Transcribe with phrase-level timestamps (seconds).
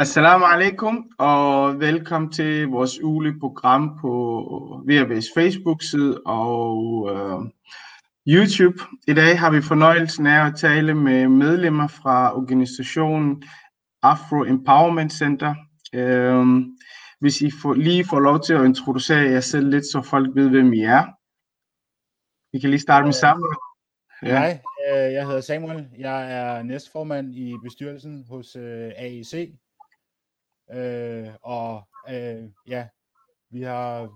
[0.00, 4.10] Assalamu alaikum, og velkommen til vores ugelige program på
[4.88, 6.76] VRV's Facebook-side og
[7.12, 7.44] uh,
[8.26, 8.82] YouTube.
[9.08, 13.42] I dag har vi fornøjelsen af at tale med medlemmer fra organisationen
[14.02, 15.54] Afro Empowerment Center.
[15.96, 16.46] Uh,
[17.20, 20.48] hvis I får, lige får lov til at introducere jer selv lidt, så folk ved,
[20.48, 21.04] hvem I er.
[22.52, 23.56] Vi kan lige starte med Samuel.
[24.22, 24.38] Ja.
[24.38, 24.60] Hej,
[24.90, 25.88] øh, jeg hedder Samuel.
[25.98, 29.52] Jeg er næstformand i bestyrelsen hos øh, AEC,
[30.72, 32.88] Øh, og øh, ja,
[33.50, 34.08] vi har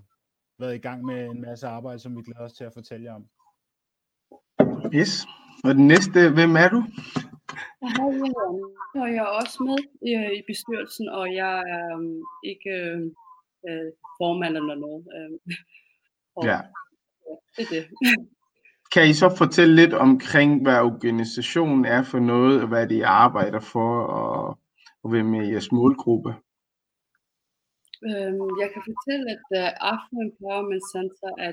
[0.59, 3.15] været i gang med en masse arbejde, som vi glæder os til at fortælle jer
[3.15, 3.25] om.
[4.93, 5.25] Yes.
[5.63, 6.83] Og den næste, hvem er du?
[8.95, 12.73] Jeg er også med i, i bestyrelsen, og jeg er um, ikke
[13.69, 15.05] uh, formand eller noget.
[16.35, 16.59] Og, ja.
[17.57, 17.87] Det er det.
[18.93, 23.59] Kan I så fortælle lidt omkring, hvad organisationen er for noget, og hvad de arbejder
[23.59, 24.59] for, og,
[25.03, 26.35] og hvem er jeres målgruppe?
[28.09, 29.45] Øhm, jeg kan fortælle, at
[29.91, 31.51] Afro Empowerment Center er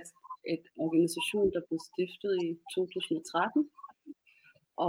[0.55, 3.71] et, organisation, der blev stiftet i 2013.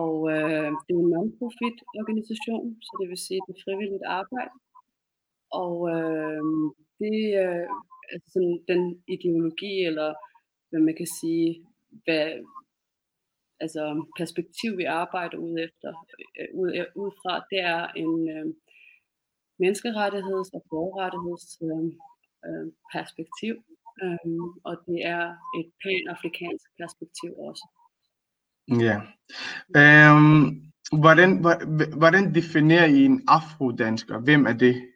[0.02, 4.06] Og øh, det er en non-profit organisation, så det vil sige, at det er frivilligt
[4.22, 4.56] arbejde.
[5.64, 6.44] Og øh,
[7.02, 7.58] det er
[8.14, 8.40] altså
[8.72, 8.84] den
[9.16, 10.10] ideologi, eller
[10.70, 11.48] hvad man kan sige,
[12.04, 12.28] hvad,
[13.64, 13.82] altså
[14.20, 15.90] perspektiv, vi arbejder ud efter,
[16.40, 16.70] øh, ud,
[17.04, 18.46] ud fra, det er en, øh,
[19.62, 23.54] menneskerettigheds- og borgerrettighedsperspektiv,
[24.04, 24.18] øh, øh,
[24.68, 25.24] og det er
[25.60, 27.66] et pan-afrikansk perspektiv også.
[28.68, 29.02] Ja.
[30.12, 30.64] Um,
[31.00, 31.46] hvordan,
[31.98, 34.20] hvordan definerer I en afrodansker?
[34.20, 34.90] Hvem er det?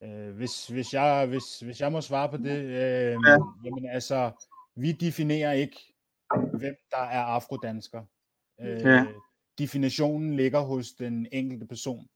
[0.00, 2.70] Uh, hvis, hvis, jeg, hvis, hvis jeg må svare på det, uh,
[3.26, 3.36] ja.
[3.64, 5.94] jamen altså, vi definerer ikke,
[6.58, 8.04] hvem der er afrodansker.
[8.58, 9.06] Uh, ja.
[9.58, 12.08] Definitionen ligger hos den enkelte person.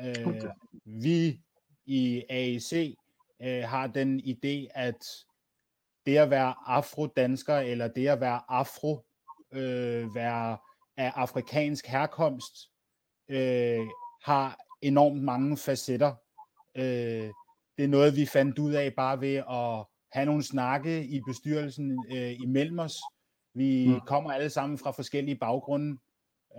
[0.00, 0.48] Øh, okay.
[0.84, 1.40] Vi
[1.86, 2.94] i AEC
[3.42, 5.06] øh, har den idé, at
[6.06, 9.06] det at være afrodansker, eller det at være afro,
[9.52, 10.58] øh, være
[10.96, 12.70] af afrikansk herkomst,
[13.28, 13.86] øh,
[14.24, 16.14] har enormt mange facetter.
[16.76, 17.30] Øh,
[17.76, 22.06] det er noget, vi fandt ud af bare ved at have nogle snakke i bestyrelsen
[22.12, 22.96] øh, imellem os.
[23.54, 24.00] Vi mm.
[24.00, 25.98] kommer alle sammen fra forskellige baggrunde.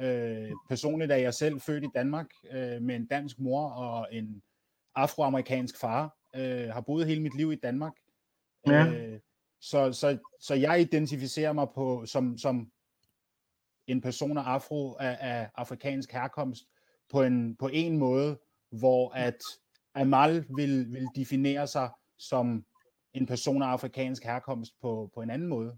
[0.02, 4.44] Øh, personligt er jeg selv født i Danmark øh, med en dansk mor og en
[4.96, 6.18] afroamerikansk far.
[6.36, 7.94] Øh, har boet hele mit liv i Danmark.
[8.68, 8.88] Ja.
[8.88, 9.20] Øh,
[9.62, 12.72] så, så, så jeg identificerer mig på som, som
[13.88, 16.64] en person af afro af, af afrikansk herkomst
[17.12, 18.40] på en på en måde,
[18.72, 19.38] hvor at
[19.96, 22.66] Amal vil, vil definere sig som
[23.14, 25.78] en person af afrikansk herkomst på, på en anden måde.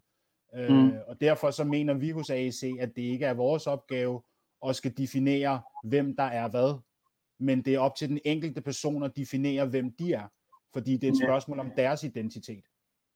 [0.56, 0.88] Mm.
[0.88, 4.22] Øh, og derfor så mener vi hos AEC, at det ikke er vores opgave
[4.68, 6.80] at skal definere, hvem der er hvad,
[7.40, 10.28] men det er op til den enkelte person at definere, hvem de er,
[10.74, 12.64] fordi det er et spørgsmål om deres identitet.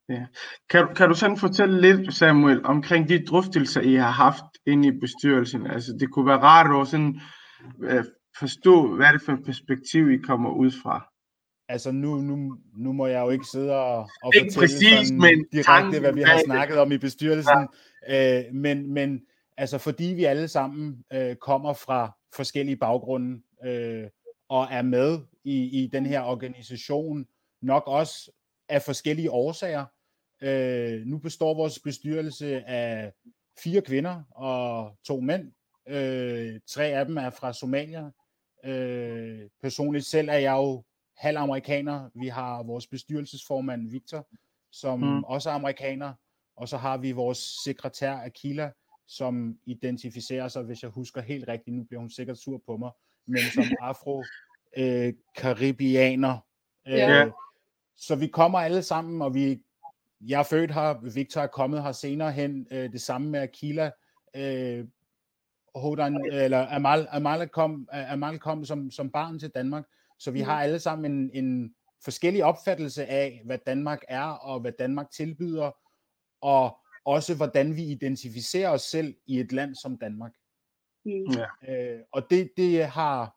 [0.08, 0.26] Ja.
[0.70, 4.98] Kan, kan du sådan fortælle lidt, Samuel, omkring de drøftelser, I har haft inde i
[5.00, 5.66] bestyrelsen?
[5.66, 7.20] Altså, det kunne være rart at sådan,
[7.78, 8.04] uh,
[8.38, 11.09] forstå, hvad er det for et perspektiv, I kommer ud fra?
[11.70, 15.20] Altså nu, nu, nu må jeg jo ikke sidde og, og ikke fortælle præcis, sådan
[15.20, 17.68] men direkte, hvad vi har snakket om i bestyrelsen,
[18.08, 18.38] ja.
[18.38, 19.22] øh, men, men
[19.56, 24.08] altså fordi vi alle sammen øh, kommer fra forskellige baggrunde øh,
[24.48, 27.26] og er med i, i den her organisation,
[27.62, 28.30] nok også
[28.68, 29.84] af forskellige årsager.
[30.42, 33.12] Øh, nu består vores bestyrelse af
[33.64, 35.52] fire kvinder og to mænd.
[35.88, 38.10] Øh, tre af dem er fra Somalia.
[38.64, 40.82] Øh, personligt selv er jeg jo
[41.20, 42.10] halv amerikaner.
[42.14, 44.28] Vi har vores bestyrelsesformand Victor,
[44.72, 45.24] som mm.
[45.24, 46.14] også er amerikaner.
[46.56, 48.70] Og så har vi vores sekretær Akila,
[49.06, 52.90] som identificerer sig, hvis jeg husker helt rigtigt, nu bliver hun sikkert sur på mig,
[53.26, 56.38] men som afro-karibianer.
[56.88, 57.26] Øh, yeah.
[57.26, 57.32] øh,
[57.96, 59.62] så vi kommer alle sammen, og vi,
[60.20, 63.90] jeg er født her, Victor er kommet her senere hen, øh, det samme med Akila.
[64.36, 64.86] Øh,
[65.74, 69.84] Hodan, eller Amal, Amal kom, Amal kom som, som barn til Danmark,
[70.20, 71.74] så vi har alle sammen en, en
[72.04, 75.70] forskellig opfattelse af, hvad Danmark er, og hvad Danmark tilbyder,
[76.40, 80.32] og også hvordan vi identificerer os selv i et land som Danmark.
[81.04, 81.12] Mm.
[81.12, 81.46] Ja.
[81.68, 83.36] Øh, og det, det har,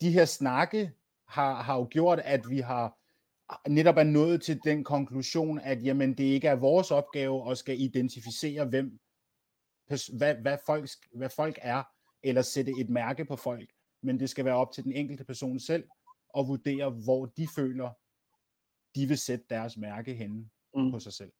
[0.00, 0.92] de her snakke
[1.28, 2.98] har, har jo gjort, at vi har
[3.68, 7.80] netop er nået til den konklusion, at jamen, det ikke er vores opgave at skal
[7.80, 9.00] identificere, hvem,
[10.12, 11.82] hvad, hvad, folk, hvad folk er,
[12.22, 13.70] eller sætte et mærke på folk
[14.04, 15.88] men det skal være op til den enkelte person selv
[16.38, 17.90] at vurdere, hvor de føler,
[18.94, 20.90] de vil sætte deres mærke henne mm.
[20.90, 21.32] på sig selv.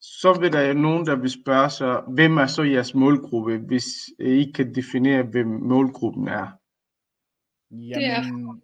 [0.00, 3.84] Så vil der jo nogen, der vil spørge sig, hvem er så jeres målgruppe, hvis
[4.18, 6.48] I kan definere, hvem målgruppen er?
[7.70, 8.62] Jamen,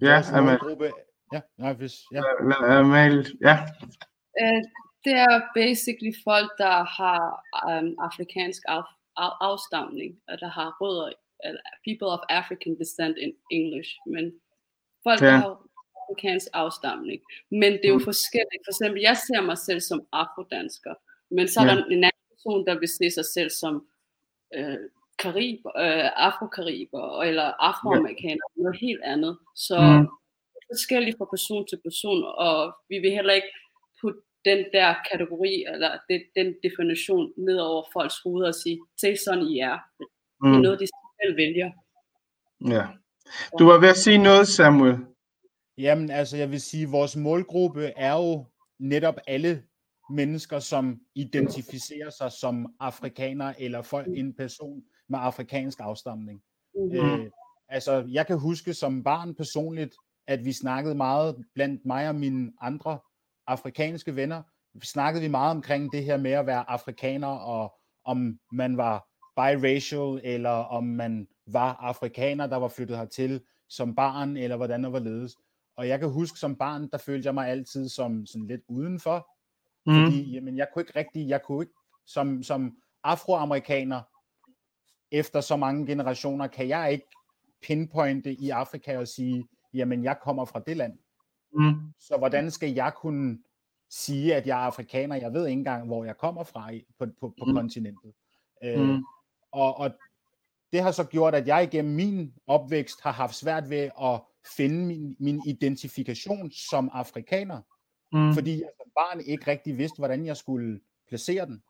[0.00, 0.58] Ja, vores Amal.
[0.62, 0.92] målgruppe...
[1.32, 1.94] Ja, nej, hvis...
[2.12, 2.22] Ja.
[2.78, 3.56] Amal, ja.
[4.40, 4.62] Øh,
[5.04, 7.22] det er basically folk, der har
[7.70, 8.82] um, afrikansk af,
[9.16, 11.12] af, afstamning, og der har rødder,
[11.86, 14.24] people of African descent in English, men
[15.06, 15.30] folk, Ja.
[15.30, 15.66] har
[16.02, 17.20] afrikansk afstamning.
[17.50, 18.04] Men det er jo Mm.
[18.10, 18.62] forskelligt.
[18.66, 20.94] For eksempel, jeg ser mig selv som afrodansker,
[21.36, 21.70] men så er Ja.
[21.70, 23.74] der en anden person, der vil se sig selv som
[24.56, 24.78] øh,
[25.18, 29.38] karib, øh, afrokariber, eller afroamerikaner, noget helt andet.
[29.56, 30.06] Så Mm.
[30.72, 32.56] forskelligt fra person til person, og
[32.88, 33.50] vi vil heller ikke
[34.00, 39.16] putte den der kategori, eller det, den definition ned over folks hoveder og sige, er
[39.26, 39.78] sådan I er.
[39.98, 40.06] Det
[40.44, 40.60] er Mm.
[40.66, 40.86] noget, de
[41.22, 41.70] selv vælger.
[42.68, 42.86] Ja.
[43.58, 44.98] Du var ved at sige noget, Samuel.
[45.78, 48.46] Jamen, altså, jeg vil sige, vores målgruppe er jo
[48.78, 49.62] netop alle
[50.10, 56.42] mennesker, som identificerer sig som afrikaner, eller folk, en person med afrikansk afstamning.
[56.74, 56.92] Mm.
[56.92, 57.30] Øh,
[57.68, 59.94] altså, jeg kan huske som barn personligt,
[60.26, 62.98] at vi snakkede meget blandt mig og mine andre
[63.46, 64.42] afrikanske venner,
[64.82, 67.72] snakkede vi meget omkring det her med at være afrikaner, og
[68.04, 69.09] om man var
[69.40, 74.90] biracial, eller om man var afrikaner, der var flyttet hertil som barn, eller hvordan og
[74.90, 75.36] hvorledes.
[75.76, 79.28] Og jeg kan huske som barn, der følte jeg mig altid som sådan lidt udenfor,
[79.86, 80.04] Mm.
[80.04, 81.72] fordi jamen, jeg kunne ikke rigtig, jeg kunne ikke,
[82.06, 84.00] som, som afroamerikaner,
[85.12, 87.06] efter så mange generationer, kan jeg ikke
[87.62, 89.44] pinpointe i Afrika og sige,
[89.74, 90.98] jamen jeg kommer fra det land.
[91.52, 91.74] Mm.
[91.98, 93.38] Så hvordan skal jeg kunne
[93.90, 95.16] sige, at jeg er afrikaner?
[95.16, 97.54] Jeg ved ikke engang, hvor jeg kommer fra på, på, på Mm.
[97.54, 98.12] kontinentet.
[98.64, 99.04] Øh, Mm.
[99.52, 99.90] Og, og
[100.72, 104.20] det har så gjort, at jeg igennem min opvækst har haft svært ved at
[104.56, 107.60] finde min, min identifikation som afrikaner,
[108.12, 108.34] Mm.
[108.34, 111.62] fordi jeg som barn ikke rigtig vidste, hvordan jeg skulle placere den.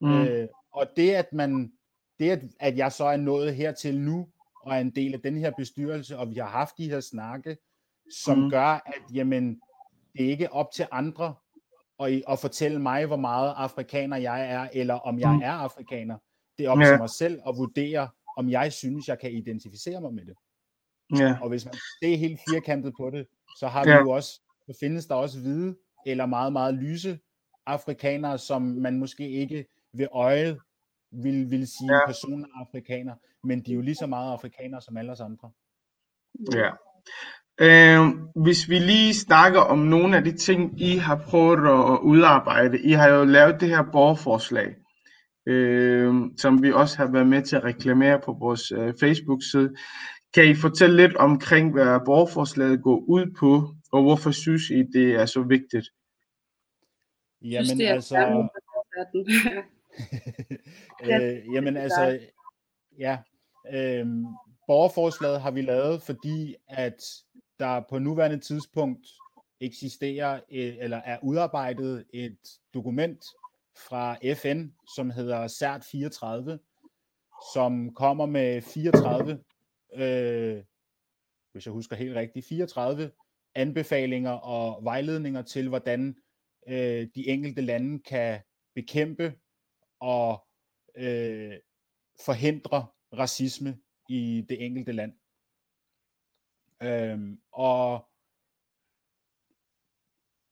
[0.00, 0.20] Mm.
[0.22, 1.72] Øh, og det, at man,
[2.18, 4.28] det, at, at jeg så er nået hertil nu,
[4.62, 7.56] og er en del af den her bestyrelse, og vi har haft de her snakke,
[8.24, 8.50] som Mm.
[8.50, 9.60] gør, at jamen,
[10.12, 11.34] det er ikke op til andre
[12.00, 15.42] at, at fortælle mig, hvor meget afrikaner jeg er, eller om jeg Mm.
[15.42, 16.18] er afrikaner.
[16.58, 16.84] Det er op Ja.
[16.86, 20.34] til mig selv at vurdere, om jeg synes, jeg kan identificere mig med det.
[21.18, 21.36] Ja.
[21.42, 23.26] Og hvis man det er helt firkantet på det,
[23.58, 23.98] så har vi Ja.
[24.00, 25.76] jo også, så findes der også hvide
[26.06, 27.18] eller meget, meget lyse
[27.66, 29.64] afrikanere, som man måske ikke
[29.94, 30.58] ved øjet
[31.12, 32.06] vil, vil sige Ja.
[32.06, 33.14] personer er afrikaner,
[33.44, 35.50] men de er jo lige så meget afrikanere som alle os andre.
[36.54, 36.70] Ja.
[37.60, 42.80] Øh, hvis vi lige snakker om nogle af de ting, I har prøvet at udarbejde.
[42.80, 44.76] I har jo lavet det her borgerforslag,
[45.46, 49.74] øh, som vi også har været med til at reklamere på vores øh, Facebook-side.
[50.34, 55.14] Kan I fortælle lidt omkring, hvad borgerforslaget går ud på, og hvorfor synes I, det
[55.14, 55.86] er så vigtigt?
[57.42, 58.16] Jeg Jamen synes, det er altså,
[61.04, 62.18] øh, jamen altså,
[62.98, 63.18] ja,
[63.74, 64.06] øh,
[64.66, 67.02] borgerforslaget har vi lavet, fordi at
[67.58, 69.06] der på nuværende tidspunkt
[69.60, 72.38] eksisterer øh, eller er udarbejdet et
[72.74, 73.24] dokument
[73.76, 76.58] fra FN, som hedder CERT 34,
[77.54, 79.32] som kommer med 34,
[79.94, 80.64] øh,
[81.52, 83.10] hvis jeg husker helt rigtigt, 34
[83.54, 86.16] anbefalinger og vejledninger til, hvordan
[86.68, 88.40] øh, de enkelte lande kan
[88.74, 89.34] bekæmpe
[90.00, 90.46] og
[90.94, 91.54] øh,
[92.24, 93.78] forhindre racisme
[94.08, 95.12] i det enkelte land.
[96.82, 98.08] Øhm, og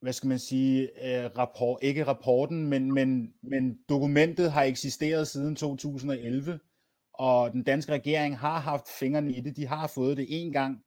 [0.01, 5.57] hvad skal man sige, øh, rapport, ikke rapporten, men, men, men dokumentet har eksisteret siden
[5.57, 6.61] 2011,
[7.15, 9.57] og den danske regering har haft fingrene i det.
[9.57, 10.85] De har fået det en gang,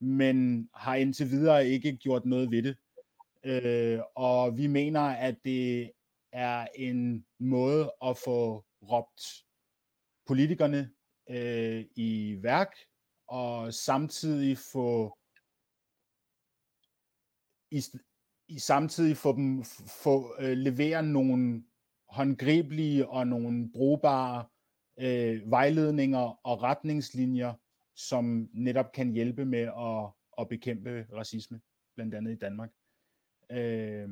[0.00, 2.76] men har indtil videre ikke gjort noget ved det.
[3.44, 5.92] Øh, og vi mener, at det
[6.32, 9.22] er en måde at få råbt
[10.26, 10.90] politikerne
[11.30, 12.72] øh, i værk,
[13.28, 15.16] og samtidig få
[18.50, 19.64] i samtidig få dem
[20.02, 21.64] få øh, levere nogle
[22.08, 24.44] håndgribelige og nogle brugbare
[25.00, 27.54] øh, vejledninger og retningslinjer,
[27.94, 31.60] som netop kan hjælpe med at, at bekæmpe racisme,
[31.94, 32.70] blandt andet i Danmark.
[33.50, 34.08] Øh,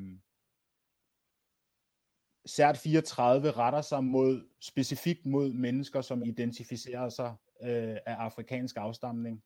[2.49, 9.43] CERT 34 retter sig mod specifikt mod mennesker, som identificerer sig øh, af afrikansk afstamning.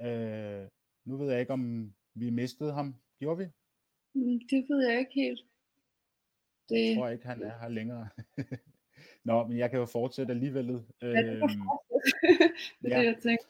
[0.00, 0.68] Øh,
[1.04, 2.94] nu ved jeg ikke, om vi mistede ham.
[3.18, 3.46] Gjorde vi?
[4.14, 5.40] Mm, Det ved jeg ikke helt.
[6.68, 8.08] Det, Jeg tror ikke, han er her længere.
[9.24, 10.82] Nå, men jeg kan jo fortsætte alligevel.
[11.02, 11.46] ja, det er
[12.82, 13.00] det, ja.
[13.00, 13.46] jeg tænkte.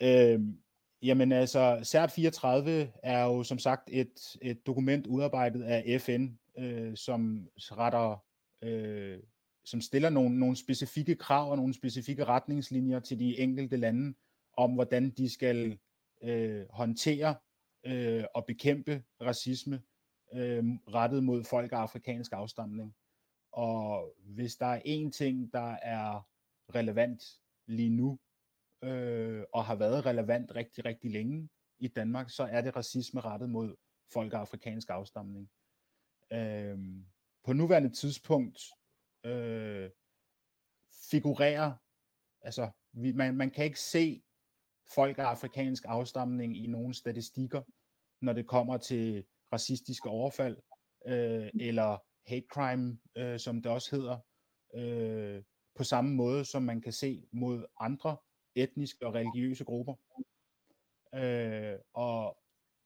[0.00, 0.58] Øhm,
[1.02, 6.26] jamen altså, CERT 34 er jo som sagt et, et dokument udarbejdet af FN,
[6.58, 8.24] øh, som retter,
[8.62, 9.18] øh,
[9.64, 14.14] som stiller nogle, nogle specifikke krav og nogle specifikke retningslinjer til de enkelte lande
[14.56, 15.78] om, hvordan de skal
[16.22, 17.34] øh, håndtere
[17.86, 19.82] øh, og bekæmpe racisme
[20.34, 22.96] øh, rettet mod folk af afrikansk afstamning.
[23.52, 26.28] Og hvis der er én ting, der er
[26.74, 27.22] relevant
[27.66, 28.18] lige nu,
[28.82, 33.50] øh, og har været relevant rigtig, rigtig længe i Danmark, så er det racisme rettet
[33.50, 33.76] mod
[34.12, 35.50] folk af afrikansk afstamning.
[36.32, 36.78] Øh,
[37.44, 38.60] på nuværende tidspunkt
[39.24, 39.90] øh,
[41.10, 41.74] figurerer,
[42.42, 44.22] altså vi, man, man kan ikke se
[44.94, 47.62] folk af afrikansk afstamning i nogle statistikker,
[48.20, 50.56] når det kommer til racistiske overfald,
[51.06, 54.18] øh, eller hate crime, øh, som det også hedder,
[54.74, 55.42] øh,
[55.76, 58.16] på samme måde, som man kan se mod andre
[58.54, 59.94] etniske og religiøse grupper.
[61.14, 62.38] Øh, og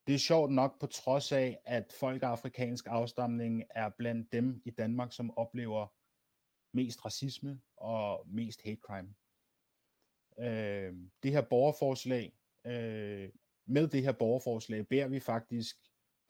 [0.06, 4.62] det er sjovt nok på trods af, at folk af afrikansk afstamning er blandt dem
[4.64, 5.86] i Danmark, som oplever
[6.76, 9.14] mest racisme og mest hate crime.
[10.40, 12.32] Øh, det her borgerforslag,
[12.66, 13.30] øh,
[13.66, 15.76] med det her borgerforslag beder vi faktisk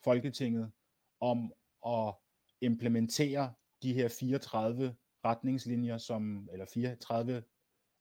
[0.04, 0.72] Folketinget
[1.20, 1.52] om
[1.86, 2.14] at
[2.60, 7.42] implementere de her 34 retningslinjer, som, eller 34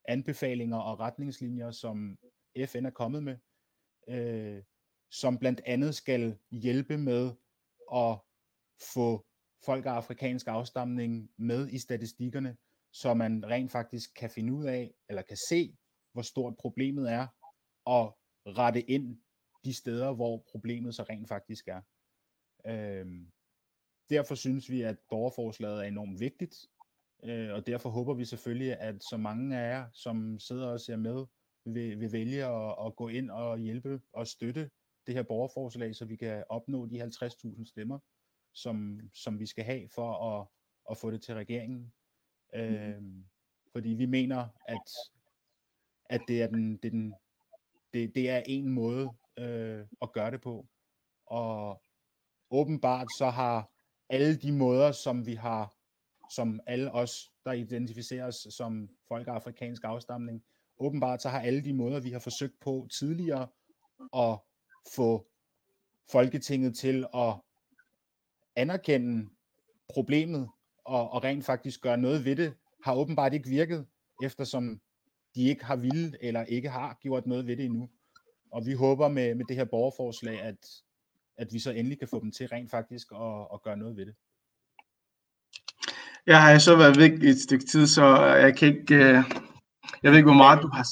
[0.08, 2.18] anbefalinger og retningslinjer, som
[2.66, 3.36] FN er kommet med,
[4.08, 4.62] øh,
[5.10, 7.32] som blandt andet skal hjælpe med
[7.94, 8.18] at
[8.94, 9.26] få
[9.64, 12.56] folk af afrikansk afstamning med i statistikkerne,
[12.92, 15.76] så man rent faktisk kan finde ud af, eller kan se,
[16.14, 17.26] hvor stort problemet er,
[17.84, 19.18] og rette ind
[19.64, 21.80] de steder, hvor problemet så rent faktisk er.
[22.66, 23.32] Øhm,
[24.10, 26.54] derfor synes vi, at borgerforslaget er enormt vigtigt,
[27.24, 30.96] øh, og derfor håber vi selvfølgelig, at så mange af jer, som sidder og ser
[30.96, 31.26] med,
[31.64, 34.70] vil, vil vælge at, at gå ind og hjælpe og støtte
[35.06, 37.98] det her borgerforslag, så vi kan opnå de 50.000 stemmer,
[38.54, 40.46] som, som vi skal have for at,
[40.90, 41.92] at få det til regeringen.
[42.54, 43.24] Mm.
[43.72, 44.88] Fordi vi mener, at,
[46.10, 47.14] at det er den, det, er den,
[47.92, 50.66] det, det er en måde øh, at gøre det på.
[51.26, 51.82] Og
[52.50, 53.70] åbenbart så har
[54.08, 55.74] alle de måder, som vi har,
[56.30, 60.44] som alle os, der identificeres som folk af afrikansk afstamning,
[60.78, 63.48] åbenbart så har alle de måder, vi har forsøgt på tidligere
[64.16, 64.38] at
[64.96, 65.26] få
[66.12, 67.34] Folketinget til at
[68.56, 69.30] anerkende
[69.88, 70.48] problemet
[70.84, 73.86] og, og rent faktisk gøre noget ved det, har åbenbart ikke virket,
[74.24, 74.80] eftersom
[75.34, 77.88] de ikke har ville eller ikke har gjort noget ved det endnu.
[78.52, 80.56] Og vi håber med, med det her borgerforslag, at,
[81.38, 84.06] at vi så endelig kan få dem til rent faktisk at, at gøre noget ved
[84.06, 84.14] det.
[86.26, 89.24] Jeg har så været væk et stykke tid, så jeg kan ikke, øh,
[90.02, 90.86] jeg ved ikke, hvor meget du har...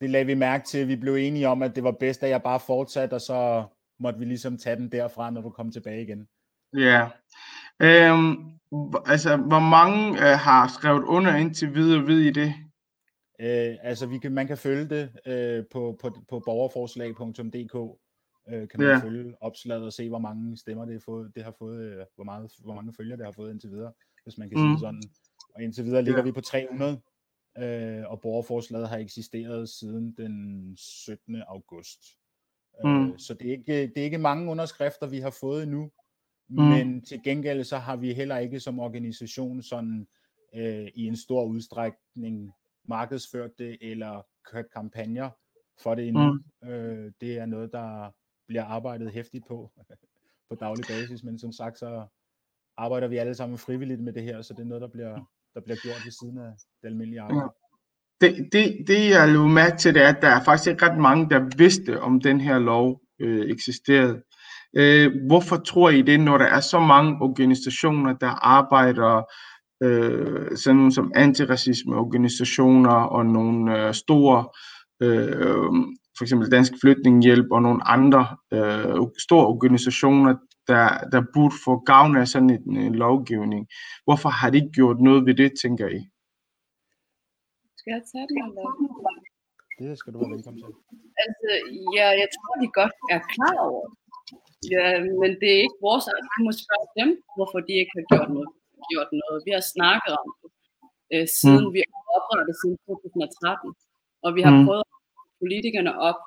[0.00, 0.88] Det lagde vi mærke til.
[0.88, 3.64] Vi blev enige om, at det var bedst, at jeg bare fortsatte, og så
[3.98, 6.28] måtte vi ligesom tage den derfra, når du kom tilbage igen.
[6.76, 7.08] Ja.
[7.80, 8.36] Øhm,
[9.06, 12.54] altså, hvor mange øh, har skrevet under indtil videre, ved I det?
[13.42, 17.98] Øh, altså, vi kan, man kan følge det øh, på, på, på borgerforslag.dk.
[18.48, 18.98] Øh, kan man ja.
[18.98, 22.24] følge opslaget og se, hvor mange stemmer det har fået, det har fået øh, hvor,
[22.24, 23.92] meget, hvor mange følger det har fået indtil videre,
[24.24, 24.68] hvis man kan mm.
[24.68, 25.02] sige sådan.
[25.54, 26.24] Og indtil videre ligger ja.
[26.24, 27.00] vi på 300,
[27.58, 31.42] øh, og borgerforslaget har eksisteret siden den 17.
[31.48, 32.00] august.
[32.84, 33.10] Øh, mm.
[33.10, 35.90] Øh, så det er, ikke, det er ikke mange underskrifter, vi har fået endnu,
[36.48, 36.62] mm.
[36.62, 40.06] men til gengæld så har vi heller ikke som organisation sådan
[40.54, 42.52] øh, i en stor udstrækning
[42.88, 44.22] markedsført det eller
[44.52, 45.30] kørt kampagner
[45.82, 46.32] for det endnu.
[46.32, 46.68] Mm.
[46.68, 48.10] Øh, det er noget, der
[48.46, 49.70] bliver arbejdet hæftigt på
[50.50, 52.06] på daglig basis, men som sagt, så
[52.76, 55.14] arbejder vi alle sammen frivilligt med det her, så det er noget, der bliver,
[55.54, 57.40] der bliver gjort ved siden af det almindelige arbejde.
[57.40, 57.48] Ja.
[58.20, 60.98] Det, det, det jeg lå med til, det er, at der er faktisk ikke ret
[60.98, 64.22] mange, der vidste, om den her lov øh, eksisterede.
[64.76, 69.22] Øh, hvorfor tror I det, når der er så mange organisationer, der arbejder
[69.82, 74.38] øh, sådan nogle som antiracisme organisationer og nogle øh, store,
[75.02, 75.70] øh,
[76.16, 78.22] for eksempel Dansk Flytninghjælp og nogle andre
[78.52, 80.32] øh, store organisationer,
[80.70, 83.66] der, der burde få gavn af sådan en, en lovgivning.
[84.04, 86.00] Hvorfor har de ikke gjort noget ved det, tænker I?
[87.78, 88.66] Skal jeg tage den, eller?
[89.78, 90.72] Det skal du være velkommen til.
[91.24, 91.50] Altså,
[91.96, 93.86] ja, jeg tror, de godt er klar over
[94.74, 94.86] Ja,
[95.20, 96.26] men det er ikke vores art.
[96.34, 98.50] Vi må spørge dem, hvorfor de ikke har gjort noget
[98.90, 99.38] gjort noget.
[99.46, 100.50] Vi har snakket om det,
[101.14, 101.72] øh, siden mm.
[101.74, 103.68] vi har oprettet siden 2013,
[104.24, 104.64] og vi har mm.
[104.66, 104.98] prøvet at
[105.40, 106.20] politikerne op,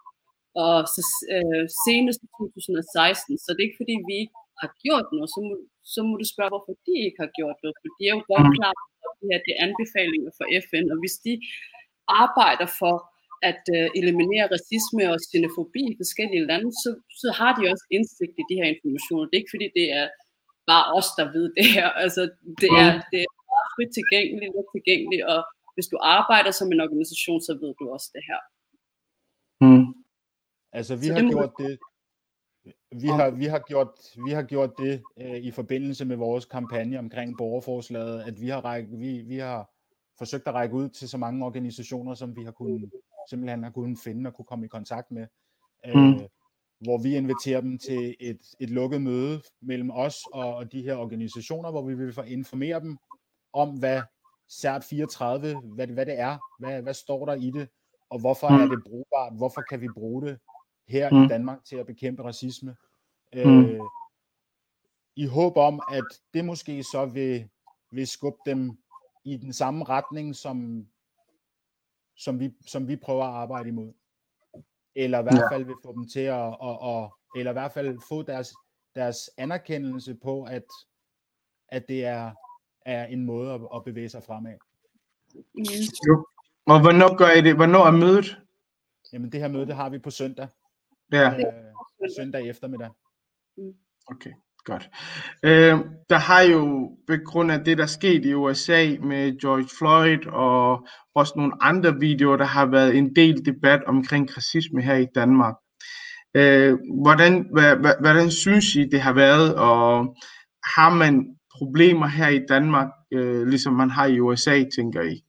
[0.64, 1.02] og så,
[1.36, 5.40] øh, senest i 2016, så det er ikke fordi, vi ikke har gjort noget, så
[5.48, 5.54] må,
[5.94, 8.48] så må du spørge, hvorfor de ikke har gjort noget, for de er jo godt
[8.50, 8.56] mm.
[8.58, 11.34] klar på, at det her det er anbefalinger for FN, og hvis de
[12.24, 12.96] arbejder for
[13.50, 16.90] at øh, eliminere racisme og xenofobi i forskellige lande, så,
[17.22, 19.26] så har de også indsigt i de her informationer.
[19.26, 20.06] Det er ikke fordi, det er
[20.72, 21.88] bare os, der ved det her.
[22.04, 22.22] Altså,
[22.62, 25.40] det er, det er meget frit tilgængeligt, let tilgængeligt, og
[25.76, 28.42] hvis du arbejder som en organisation, så ved du også det her.
[29.66, 29.86] Mm.
[30.78, 31.74] Altså, vi så har det gjort det,
[33.02, 33.90] vi har, vi har gjort,
[34.26, 38.66] vi har gjort det øh, i forbindelse med vores kampagne omkring borgerforslaget, at vi har,
[38.66, 39.72] ræk, vi, vi har
[40.18, 42.92] forsøgt at række ud til så mange organisationer, som vi har kunnet,
[43.30, 45.28] simpelthen har kunnet finde og kunne komme i kontakt med.
[45.86, 46.20] Øh, mm.
[46.80, 50.96] Hvor vi inviterer dem til et, et lukket møde mellem os og, og de her
[50.96, 52.98] organisationer, hvor vi vil informere dem
[53.54, 54.02] om, hvad
[54.52, 57.70] CERT 34, hvad, hvad det er, hvad, hvad står der i det,
[58.10, 58.56] og hvorfor mm.
[58.56, 60.40] er det brugbart, hvorfor kan vi bruge det
[60.88, 61.24] her mm.
[61.24, 62.76] i Danmark til at bekæmpe racisme.
[63.34, 63.66] Mm.
[63.66, 63.80] Øh,
[65.16, 66.04] I håb om, at
[66.34, 67.50] det måske så vil,
[67.92, 68.78] vil skubbe dem
[69.26, 70.88] i den samme retning, som,
[72.18, 73.94] som, vi, som vi prøver at arbejde imod.
[74.96, 78.00] Eller i hvert fald vil få dem til at, og, og, eller i hvert fald
[78.10, 78.54] få deres,
[78.96, 80.64] deres anerkendelse på, at,
[81.68, 82.32] at det er,
[82.82, 84.58] er en måde at, at bevæge sig fremad.
[86.08, 86.28] Jo.
[86.66, 87.56] Og hvornår gør I det?
[87.56, 88.42] Hvornår er mødet?
[89.14, 90.48] Jamen det her møde, det har vi på søndag.
[91.12, 91.38] Ja.
[91.38, 92.90] Øh, søndag eftermiddag.
[94.08, 94.34] Okay,
[94.66, 94.90] godt.
[95.44, 95.80] Øh,
[96.10, 100.88] der har jo på grund af det, der skete i USA med George Floyd og
[101.16, 105.56] også nogle andre videoer, der har været en del debat omkring racisme her i Danmark.
[106.36, 110.16] Øh, hvordan, hvad, hvordan synes I, det har været, og
[110.76, 115.26] har man problemer her i Danmark, øh, ligesom man har i USA, tænker I?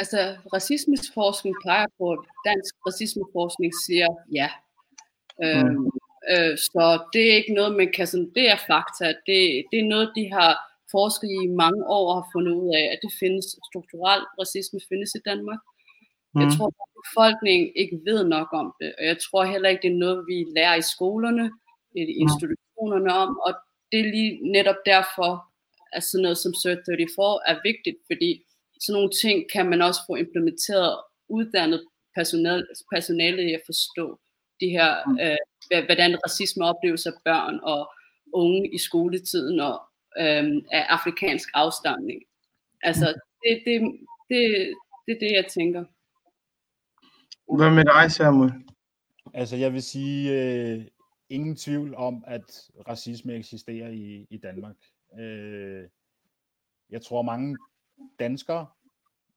[0.00, 0.20] altså
[0.56, 2.06] racismeforskning peger på,
[2.48, 4.08] dansk racismeforskning siger
[4.40, 4.48] ja.
[5.44, 5.99] Øhm, mm.
[6.32, 9.06] Øh, så det er ikke noget, man kan sådan, det er fakta.
[9.28, 10.52] Det, det er noget, de har
[10.96, 15.10] forsket i mange år og har fundet ud af, at det findes, strukturel racisme findes
[15.14, 15.60] i Danmark.
[16.34, 16.40] Mm.
[16.40, 19.92] Jeg tror, at befolkningen ikke ved nok om det, og jeg tror heller ikke, det
[19.92, 21.46] er noget, vi lærer i skolerne,
[21.96, 23.52] i institutionerne om, og
[23.90, 25.30] det er lige netop derfor,
[25.92, 28.30] at sådan noget som Cert 34 er vigtigt, fordi
[28.80, 30.94] sådan nogle ting kan man også få implementeret
[31.28, 31.80] uddannet
[32.16, 34.06] personale, personale i at forstå
[34.60, 35.18] de her, mm.
[35.24, 37.92] øh, hvordan racisme opleves af børn og
[38.32, 39.82] unge i skoletiden og
[40.18, 42.22] øh, af afrikansk afstamning.
[42.82, 43.20] Altså, mm.
[43.42, 43.80] det, det,
[44.28, 44.74] det,
[45.06, 45.84] det er det, jeg tænker.
[47.56, 48.52] Hvad med dig, Samuel?
[49.34, 50.84] Altså, jeg vil sige, øh,
[51.28, 54.76] ingen tvivl om, at racisme eksisterer i, i Danmark.
[55.18, 55.88] Øh,
[56.90, 57.56] jeg tror, mange
[58.18, 58.66] danskere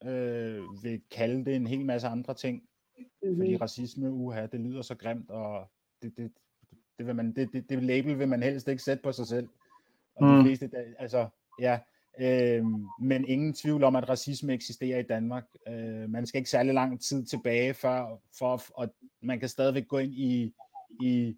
[0.03, 2.63] øh, vil kalde det en hel masse andre ting.
[2.97, 3.37] Mm-hmm.
[3.37, 5.71] Fordi racisme, uha, det lyder så grimt, og
[6.03, 6.31] det, det,
[6.97, 9.49] det, vil man, det, det, det label vil man helst ikke sætte på sig selv.
[10.15, 10.37] Og mm.
[10.37, 11.27] de fleste, altså,
[11.59, 11.79] ja,
[12.19, 12.65] øh,
[13.01, 15.45] men ingen tvivl om, at racisme eksisterer i Danmark.
[15.67, 18.89] Øh, man skal ikke særlig lang tid tilbage, før, for, at
[19.21, 20.53] man kan stadigvæk gå ind i,
[21.01, 21.37] i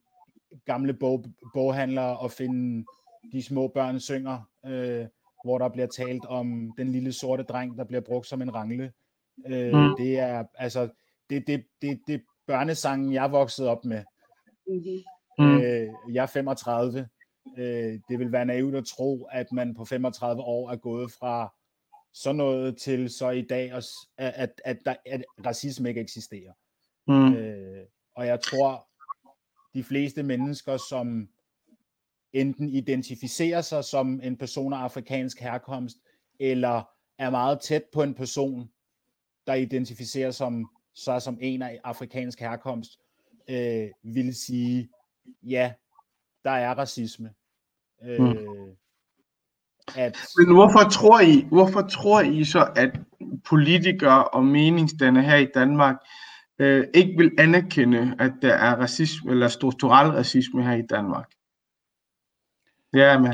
[0.65, 2.85] gamle bog, boghandlere og finde
[3.31, 4.49] de små børn synger.
[4.65, 5.05] Øh,
[5.45, 8.93] hvor der bliver talt om den lille sorte dreng, der bliver brugt som en rangle.
[9.45, 9.95] Øh, mm.
[9.97, 10.89] Det er altså
[11.29, 14.03] det, det, det, det børnesangen, jeg er vokset op med.
[14.67, 15.61] Mm-hmm.
[15.61, 17.07] Øh, jeg er 35.
[17.57, 21.53] Øh, det vil være naivt at tro, at man på 35 år er gået fra
[22.13, 23.85] sådan noget til så i dag, at,
[24.17, 26.53] at, at, at, at racisme ikke eksisterer.
[27.07, 27.33] Mm.
[27.33, 28.87] Øh, og jeg tror,
[29.73, 31.29] de fleste mennesker, som
[32.33, 35.97] enten identificerer sig som en person af afrikansk herkomst,
[36.39, 36.83] eller
[37.17, 38.69] er meget tæt på en person,
[39.47, 42.99] der identificerer som, sig som en af afrikansk herkomst,
[43.49, 44.89] øh, vil sige,
[45.43, 45.73] ja,
[46.43, 47.29] der er racisme.
[48.03, 48.75] Øh, mm.
[49.95, 50.17] at...
[50.37, 52.99] Men hvorfor tror I, hvorfor tror I så, at
[53.49, 55.95] politikere og meningsdannere her i Danmark
[56.59, 61.31] øh, ikke vil anerkende, at der er racisme eller strukturel racisme her i Danmark?
[62.93, 63.33] Ja, men.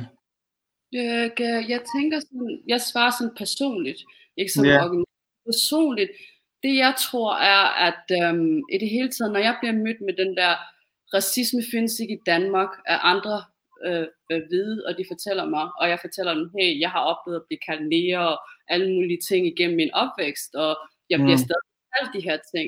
[0.91, 1.31] Jeg,
[1.69, 3.99] jeg tænker sådan, jeg svarer sådan personligt,
[4.37, 4.85] ikke som yeah.
[4.85, 5.05] organisation.
[5.45, 6.11] Personligt,
[6.63, 10.13] det jeg tror er, at øhm, i det hele taget, når jeg bliver mødt med
[10.13, 10.53] den der
[11.13, 13.43] racisme findes ikke i Danmark af andre
[13.85, 17.39] øh, øh, vide, og de fortæller mig, og jeg fortæller dem, hey, jeg har oplevet
[17.39, 18.37] at blive kaldt nære og
[18.73, 20.71] alle mulige ting igennem min opvækst, og
[21.09, 21.45] jeg bliver mm.
[21.47, 22.67] stadig kaldt de her ting.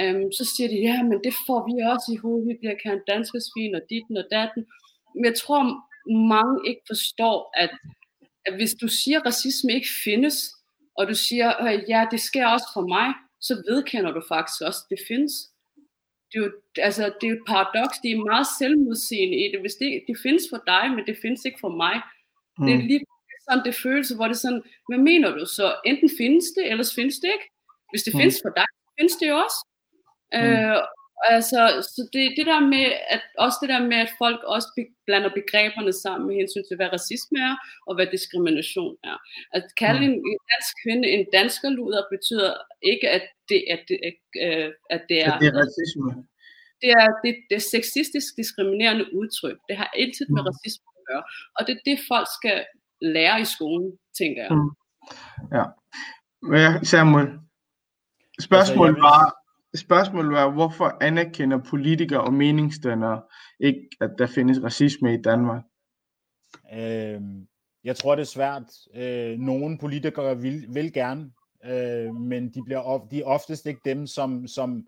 [0.00, 3.02] Um, så siger de, ja, men det får vi også i hovedet, vi bliver kaldt
[3.12, 4.62] danske svin og ditten og datten.
[5.14, 5.60] Men jeg tror,
[6.36, 7.72] mange ikke forstår, at,
[8.46, 10.36] at hvis du siger, at racisme ikke findes,
[10.98, 14.80] og du siger, øh, ja, det sker også for mig, så vedkender du faktisk også,
[14.84, 15.32] at det findes.
[16.28, 16.50] Det er jo,
[16.88, 19.60] altså, det er jo et paradoks, det er meget selvmodsigende i det.
[19.60, 21.96] Hvis det, det findes for dig, men det findes ikke for mig.
[22.58, 22.64] Mm.
[22.66, 22.86] Det er mm.
[22.86, 23.04] lige
[23.48, 25.44] sådan det følelse, hvor det er sådan, hvad mener du?
[25.58, 27.48] Så enten findes det, ellers findes det ikke.
[27.90, 28.20] Hvis det mm.
[28.20, 29.60] findes for dig, findes det jo også.
[30.32, 30.38] Mm.
[30.38, 30.78] Øh,
[31.32, 31.60] Altså,
[31.94, 35.32] så det, det der med, at også det der med, at folk også be, blander
[35.40, 37.56] begreberne sammen med hensyn til, hvad racisme er,
[37.86, 39.16] og hvad diskrimination er.
[39.56, 40.22] At kalde mm.
[40.30, 42.52] en dansk kvinde en danskerluder betyder
[42.92, 43.96] ikke, at det, at, det,
[44.44, 46.10] øh, at det er, at det er racisme.
[46.82, 49.58] Det er, det, det er sexistisk diskriminerende udtryk.
[49.68, 50.48] Det har altid med mm.
[50.50, 51.24] racisme at gøre.
[51.56, 52.58] Og det er det, folk skal
[53.16, 54.52] lære i skolen, tænker jeg.
[54.56, 54.70] Mm.
[55.56, 55.64] Ja.
[56.92, 57.28] Samuel,
[58.48, 59.43] spørgsmålet altså, var,
[59.74, 63.22] spørgsmålet var, hvorfor anerkender politikere og meningsdannere
[63.60, 65.62] ikke, at der findes racisme i Danmark?
[66.74, 67.46] Øhm,
[67.84, 68.62] jeg tror, det er svært.
[68.94, 71.30] Øh, nogle politikere vil, vil gerne,
[71.64, 74.86] øh, men de, bliver of, de er oftest ikke dem, som, som,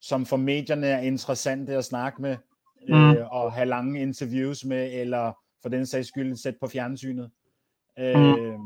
[0.00, 2.36] som for medierne er interessante at snakke med,
[2.88, 3.16] øh, mm.
[3.30, 7.30] og have lange interviews med, eller for den sags skyld sætte på fjernsynet.
[7.98, 8.62] Øh, mm.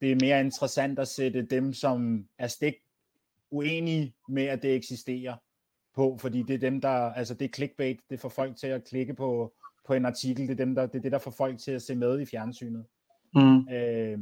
[0.00, 2.74] Det er mere interessant at sætte dem, som er stik
[3.56, 5.36] uenige med, at det eksisterer
[5.94, 8.84] på, fordi det er dem, der, altså det er clickbait, det får folk til at
[8.84, 9.54] klikke på,
[9.86, 11.82] på en artikel, det er, dem, der, det er det, der får folk til at
[11.82, 12.86] se med i fjernsynet.
[13.34, 13.68] Mm.
[13.68, 14.18] Øh,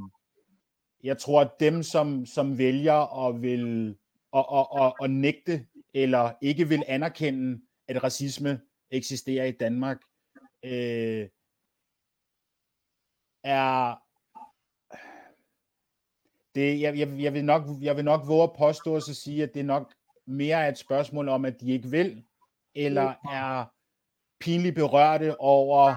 [1.03, 3.97] jeg tror, at dem, som, som vælger at vil
[4.33, 10.01] og, og, og, og nægte eller ikke vil anerkende, at racisme eksisterer i Danmark,
[10.65, 11.29] øh,
[13.45, 14.04] er
[16.55, 19.43] det, jeg, jeg, jeg, vil nok, jeg vil nok våge at påstå og så sige,
[19.43, 19.95] at det er nok
[20.27, 22.25] mere et spørgsmål om, at de ikke vil,
[22.75, 23.65] eller er
[24.41, 25.95] pinligt berørte over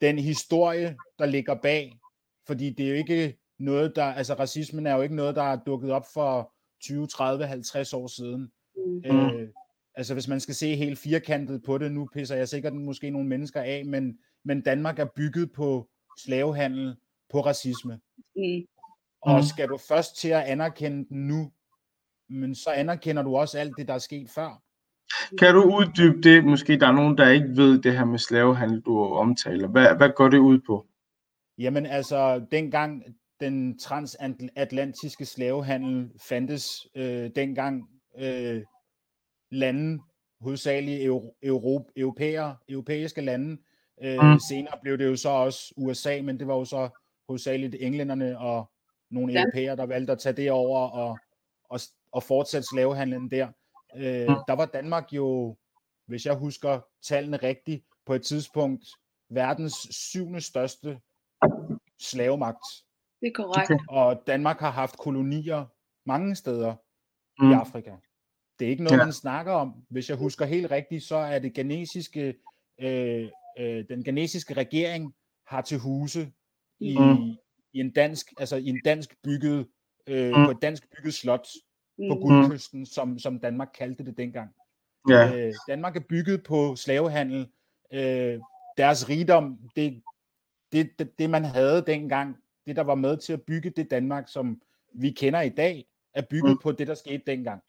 [0.00, 1.98] den historie, der ligger bag.
[2.46, 5.56] Fordi det er jo ikke noget, der, altså racismen er jo ikke noget, der er
[5.66, 8.52] dukket op for 20, 30, 50 år siden.
[8.76, 9.04] Mm.
[9.04, 9.48] Øh,
[9.94, 13.28] altså hvis man skal se helt firkantet på det, nu pisser jeg sikkert måske nogle
[13.28, 16.96] mennesker af, men, men Danmark er bygget på slavehandel,
[17.30, 18.00] på racisme.
[18.36, 18.66] Mm.
[19.24, 19.42] Og mm.
[19.42, 21.52] skal du først til at anerkende den nu,
[22.30, 24.62] men så anerkender du også alt det, der er sket før.
[25.38, 26.44] Kan du uddybe det?
[26.44, 29.68] Måske der er nogen, der ikke ved det her med slavehandel, du omtaler.
[29.68, 30.86] Hvad, hvad går det ud på?
[31.58, 33.02] Jamen altså, dengang
[33.40, 38.62] den transatlantiske slavehandel fandtes, øh, dengang øh,
[39.50, 40.02] lande,
[40.40, 43.62] hovedsageligt euro, euro, europæer, europæiske lande,
[44.02, 44.38] øh, mm.
[44.48, 46.88] senere blev det jo så også USA, men det var jo så
[47.28, 48.70] hovedsageligt englænderne og
[49.10, 49.40] nogle ja.
[49.40, 51.18] europæer, der valgte at tage det over og,
[51.70, 51.80] og,
[52.12, 53.48] og fortsætte slavehandlen der.
[53.96, 54.34] Øh, mm.
[54.48, 55.56] Der var Danmark jo,
[56.06, 58.84] hvis jeg husker tallene rigtigt, på et tidspunkt
[59.30, 61.00] verdens syvende største
[62.00, 62.64] slavemagt.
[63.20, 63.82] Det er korrekt.
[63.88, 65.66] Og Danmark har haft kolonier
[66.06, 66.74] mange steder
[67.38, 67.50] mm.
[67.50, 67.96] i Afrika.
[68.58, 69.04] Det er ikke noget, ja.
[69.04, 69.84] man snakker om.
[69.90, 72.34] Hvis jeg husker helt rigtigt, så er det genesiske,
[72.80, 75.14] øh, øh, den genesiske regering
[75.46, 76.32] har til huse
[76.80, 77.36] i, mm
[77.74, 79.66] i en dansk, altså i en dansk bygget,
[80.06, 80.44] øh, mm.
[80.44, 81.48] på et dansk bygget slot
[82.08, 82.20] på mm.
[82.20, 84.50] Guldkysten, som, som Danmark kaldte det dengang.
[85.08, 85.36] Ja.
[85.36, 87.48] Øh, Danmark er bygget på slavehandel.
[87.92, 88.40] Øh,
[88.76, 90.02] deres rigdom, det,
[90.72, 94.28] det, det, det man havde dengang, det der var med til at bygge det Danmark,
[94.28, 94.62] som
[94.94, 96.58] vi kender i dag, er bygget mm.
[96.62, 97.62] på det, der skete dengang.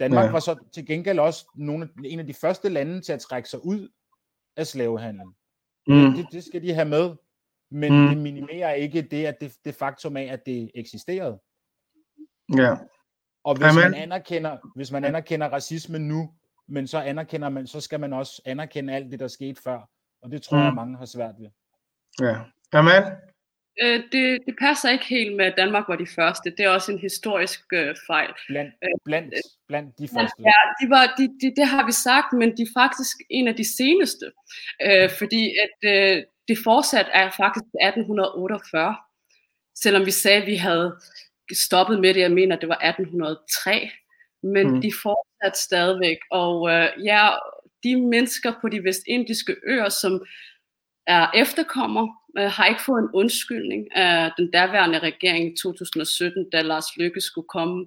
[0.00, 0.30] Danmark ja.
[0.30, 3.64] var så til gengæld også nogle, en af de første lande til at trække sig
[3.64, 3.88] ud
[4.56, 5.34] af slavehandlen.
[5.86, 6.12] Mm.
[6.14, 7.14] Det, det skal de have med
[7.70, 8.08] men mm.
[8.08, 11.40] det minimerer ikke det, at det, det faktum af, at det eksisterede.
[12.56, 12.76] Ja.
[13.44, 13.90] Og hvis Amen.
[13.90, 16.30] man anerkender, hvis man anerkender racisme nu,
[16.68, 19.90] men så anerkender man, så skal man også anerkende alt det, der skete før.
[20.22, 20.64] Og det tror mm.
[20.64, 21.50] jeg, mange har svært ved.
[22.20, 22.36] Ja.
[22.72, 23.02] Amen.
[23.82, 26.50] Øh, det, det passer ikke helt med, at Danmark var de første.
[26.50, 28.32] Det er også en historisk øh, fejl.
[28.48, 29.34] Blandt, øh, blandt,
[29.68, 30.42] blandt de første.
[30.42, 33.54] Ja, de var, de, de, det har vi sagt, men de er faktisk en af
[33.54, 34.26] de seneste.
[34.86, 38.96] Øh, fordi at øh, det fortsat er faktisk 1848,
[39.82, 40.96] selvom vi sagde, at vi havde
[41.66, 43.90] stoppet med det, jeg mener, det var 1803,
[44.42, 44.80] men mm.
[44.80, 47.28] de fortsat stadigvæk, og øh, ja,
[47.84, 50.24] de mennesker på de vestindiske øer, som
[51.06, 52.08] er efterkommer,
[52.38, 57.20] øh, har ikke fået en undskyldning af den daværende regering i 2017, da Lars Løkke
[57.20, 57.86] skulle komme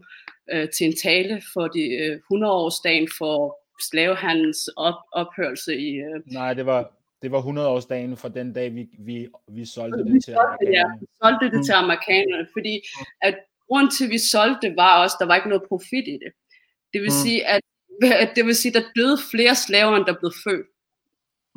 [0.52, 5.90] øh, til en tale for de øh, 100-årsdagen for slavehandels op, ophørelse i...
[5.96, 10.14] Øh, Nej, det var det var 100-årsdagen fra den dag, vi, vi, vi solgte det
[10.14, 10.78] vi til solgte, amerikanerne.
[10.78, 11.64] Ja, vi solgte det mm.
[11.64, 12.82] til amerikanerne, fordi
[13.22, 13.36] at
[13.68, 16.32] grund til, at vi solgte det, var også, der var ikke noget profit i det.
[16.94, 17.22] Det vil mm.
[17.24, 17.62] sige, at
[18.36, 20.68] det vil sige, der døde flere slaver, end der blev født.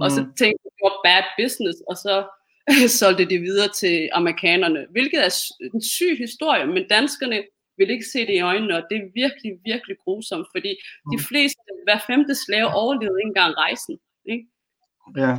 [0.03, 0.29] Og så mm.
[0.41, 2.15] tænkte jeg, det var bad business, og så
[3.01, 5.33] solgte det videre til amerikanerne, hvilket er
[5.75, 7.39] en syg historie, men danskerne
[7.79, 10.73] vil ikke se det i øjnene, og det er virkelig, virkelig grusomt, fordi
[11.13, 11.25] de mm.
[11.29, 13.99] fleste, hver femte slave overlevede ikke engang rejsen.
[14.33, 14.47] Ikke?
[15.17, 15.39] Ja,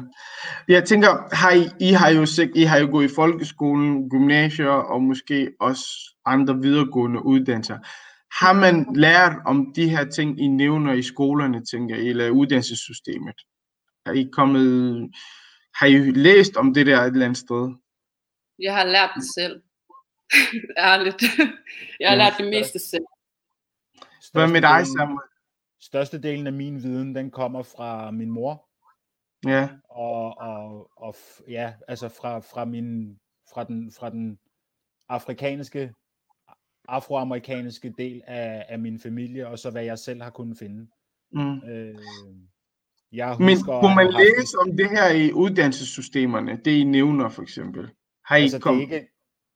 [0.68, 2.26] jeg tænker, har I, I, har jo,
[2.56, 5.86] I har jo gået i folkeskolen, gymnasier og måske også
[6.26, 7.78] andre videregående uddannelser.
[8.40, 13.36] Har man lært om de her ting, I nævner i skolerne, tænker I, eller uddannelsessystemet?
[14.06, 15.10] Har I kommet,
[15.76, 17.76] har I læst om det der et eller andet sted?
[18.60, 19.62] Jeg har lært det selv.
[20.78, 21.24] Ærligt.
[22.00, 23.06] Jeg har lært det meste selv.
[24.34, 25.20] Hvad med dig, Samuel?
[25.82, 28.67] Størstedelen af min viden, den kommer fra min mor.
[29.48, 29.70] Ja.
[29.90, 31.16] Og, og, og
[31.48, 33.20] ja, altså fra, fra, min,
[33.54, 34.40] fra, den, fra den
[35.10, 35.94] afrikanske,
[36.88, 40.88] afroamerikanske del af, af min familie, og så hvad jeg selv har kunnet finde.
[41.32, 41.64] Mm.
[41.70, 41.96] Øh,
[43.12, 46.62] jeg Men husker, kunne man haft- læse om det her i uddannelsessystemerne?
[46.66, 47.90] Det I nævner for eksempel.
[48.26, 48.80] Har I Altså, det, er kom...
[48.80, 49.08] ikke,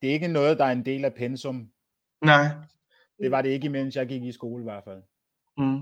[0.02, 1.72] det er ikke noget, der er en del af pensum.
[2.26, 2.46] Nej.
[3.20, 5.04] Det var det ikke, mens jeg gik i skole i hvert fald.
[5.58, 5.76] Mm.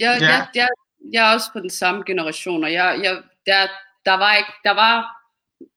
[0.00, 0.26] Jeg, Ja.
[0.26, 0.68] jeg, jeg,
[1.12, 3.68] jeg er også på den samme generation, og jeg, jeg, der,
[4.04, 4.94] der var ikke, der var,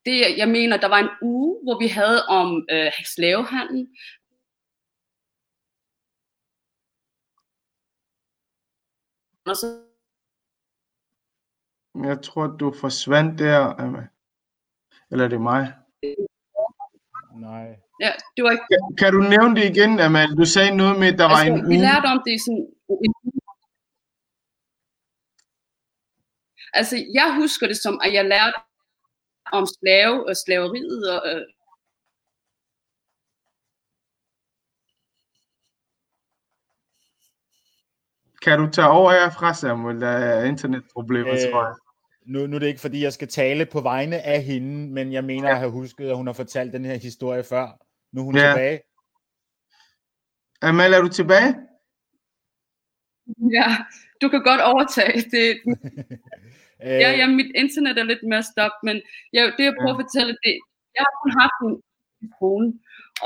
[0.06, 3.88] det, jeg mener, der var en uge, hvor vi havde om øh, slavehandel.
[9.46, 9.68] Og så,
[12.04, 14.08] Jeg tror, du forsvandt der, Emma.
[15.12, 15.74] Eller er det mig?
[17.36, 17.68] Nej.
[18.04, 20.30] ja, det var ikke, Kan, kan du nævne det igen, Amal?
[20.38, 21.86] Du sagde noget med, at der var en altså, vi uge.
[21.88, 22.68] lærte om det i sådan
[23.06, 23.14] en
[26.74, 28.58] Altså, jeg husker det som, at jeg lærte
[29.52, 31.42] om slave og slaveriet og øh,
[38.42, 40.02] Kan du tage over herfra, Samuel?
[40.02, 41.76] Der er internetproblemer, Øh, tror jeg.
[42.26, 45.24] Nu, nu er det ikke, fordi jeg skal tale på vegne af hende, men jeg
[45.24, 47.68] mener at have husket, at hun har fortalt den her historie før.
[48.12, 48.48] Nu er hun Ja.
[48.48, 48.82] tilbage.
[50.62, 51.56] Amal, er du tilbage?
[53.58, 53.68] Ja,
[54.22, 55.48] du kan godt overtage det.
[56.84, 58.96] Øh, Ja, ja, mit internet er lidt messed up, men
[59.34, 60.54] jeg, det jeg prøver at fortælle, det,
[60.96, 61.74] jeg har kun haft en
[62.20, 62.66] telefon,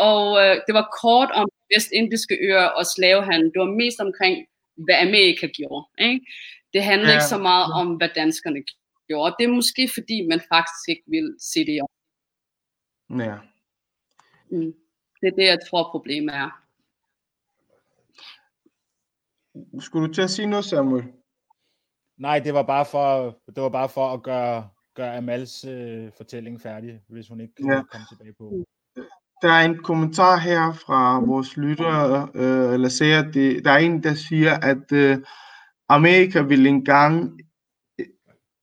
[0.09, 3.51] og øh, det var kort om vestindiske øer og slavehandel.
[3.53, 4.35] Det var mest omkring,
[4.85, 5.83] hvad Amerika gjorde.
[6.07, 6.25] Ikke?
[6.73, 7.17] Det handlede Ja.
[7.17, 8.61] ikke så meget om, hvad danskerne
[9.07, 9.35] gjorde.
[9.39, 11.79] Det er måske fordi, man faktisk ikke vil se det i.
[13.29, 13.35] Ja.
[14.51, 14.73] Mm.
[15.21, 16.49] Det er det, jeg tror, problemet er.
[19.79, 21.03] Skulle du til at sige noget, Samuel?
[22.17, 26.61] Nej, det var bare for, det var bare for at gøre, gøre Amals øh, fortælling
[26.61, 27.81] færdig, hvis hun ikke Ja.
[27.91, 28.65] komme tilbage på.
[29.41, 33.65] Der er en kommentar her fra vores lyttere, øh, eller ser det.
[33.65, 35.17] Der er en, der siger, at øh,
[35.89, 37.39] Amerika vil engang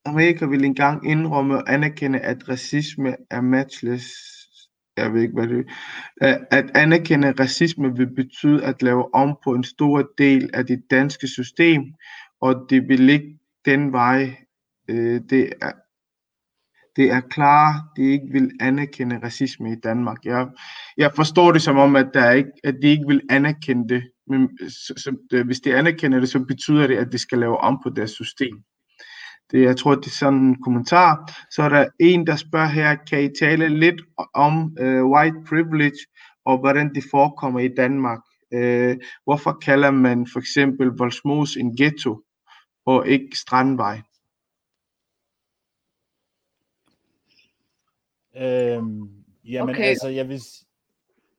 [0.05, 4.36] Amerika vil engang indrømme og anerkende, at racisme er matchless.
[4.97, 5.67] Jeg ved ikke, hvad det
[6.21, 6.39] er.
[6.51, 11.29] At anerkende racisme vil betyde at lave om på en stor del af det danske
[11.29, 11.83] system,
[12.41, 14.37] og det vil ikke den vej.
[15.31, 15.73] Det er
[16.97, 20.17] det er klart, de ikke vil anerkende racisme i Danmark.
[20.25, 20.49] Jeg,
[20.97, 24.11] jeg forstår det som om, at, der ikke, at de ikke vil anerkende det.
[24.27, 27.81] Men så, så, hvis de anerkender det, så betyder det, at de skal lave om
[27.83, 28.57] på deres system.
[29.51, 31.33] Det, jeg tror, det er sådan en kommentar.
[31.51, 34.03] Så er der en, der spørger her, kan I tale lidt
[34.35, 35.99] om uh, white privilege,
[36.45, 38.21] og hvordan det forekommer i Danmark?
[38.55, 42.23] Uh, hvorfor kalder man for eksempel Volsmos en ghetto,
[42.87, 44.01] og ikke Strandvej?
[48.37, 49.09] Øhm,
[49.45, 49.85] jamen Okay.
[49.85, 50.41] altså, jeg vil,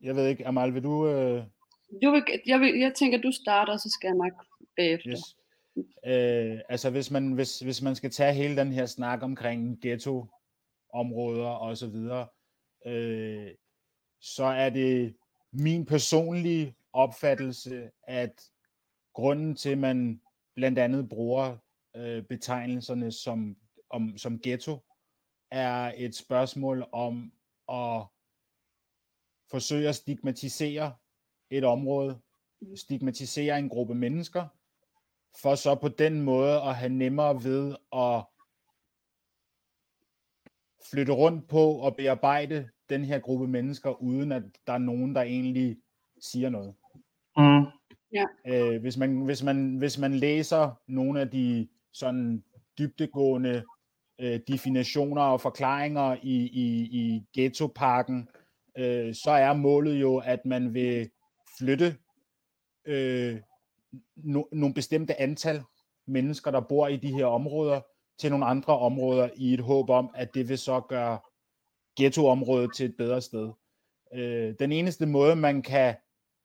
[0.01, 1.07] jeg ved ikke, Amal, vil du...
[1.07, 1.43] Øh,
[2.03, 5.11] Du vil, jeg, vil, jeg tænker, du starter, så skal jeg nok bagefter.
[5.11, 5.35] yes.
[6.05, 11.49] Øh, altså, hvis man, hvis, hvis man skal tage hele den her snak omkring ghetto-områder
[11.49, 12.27] og så videre,
[12.85, 13.51] øh,
[14.21, 15.15] så er det
[15.51, 18.43] min personlige opfattelse, at
[19.13, 20.21] grunden til, at man
[20.55, 21.57] blandt andet bruger
[21.95, 23.57] øh, betegnelserne som,
[23.89, 24.79] om, som ghetto,
[25.51, 27.31] er et spørgsmål om
[27.69, 28.05] at
[29.51, 30.95] forsøge at stigmatisere
[31.49, 32.19] et område,
[32.75, 34.47] stigmatisere en gruppe mennesker,
[35.41, 38.23] for så på den måde at have nemmere ved at
[40.91, 45.21] flytte rundt på og bearbejde den her gruppe mennesker, uden at der er nogen, der
[45.21, 45.77] egentlig
[46.21, 46.73] siger noget.
[47.37, 47.65] Mm.
[48.47, 52.43] Øh, hvis, man, hvis, man, hvis man læser nogle af de sådan
[52.77, 53.63] dybdegående
[54.19, 58.29] øh, definitioner og forklaringer i, i, i ghettoparken,
[58.77, 61.09] øh, så er målet jo, at man vil
[61.59, 61.97] flytte
[62.85, 63.41] øh,
[64.15, 65.63] no, nogle bestemte antal
[66.07, 67.81] mennesker, der bor i de her områder,
[68.19, 71.19] til nogle andre områder i et håb om, at det vil så gøre
[71.99, 73.51] ghettoområdet til et bedre sted.
[74.13, 75.95] Øh, den eneste måde, man kan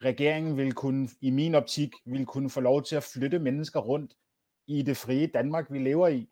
[0.05, 4.15] regeringen vil kunne, i min optik, vil kunne få lov til at flytte mennesker rundt
[4.67, 6.29] i det frie Danmark, vi lever i,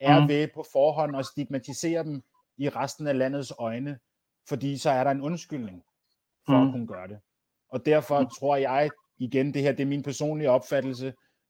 [0.00, 0.28] er Mhm.
[0.28, 2.22] ved på forhånd at stigmatisere dem
[2.58, 3.98] i resten af landets øjne,
[4.48, 5.84] fordi så er der en undskyldning
[6.46, 6.66] for Mhm.
[6.68, 7.18] at kunne gøre det.
[7.68, 11.06] Og derfor tror jeg, igen, det her det er min personlige opfattelse,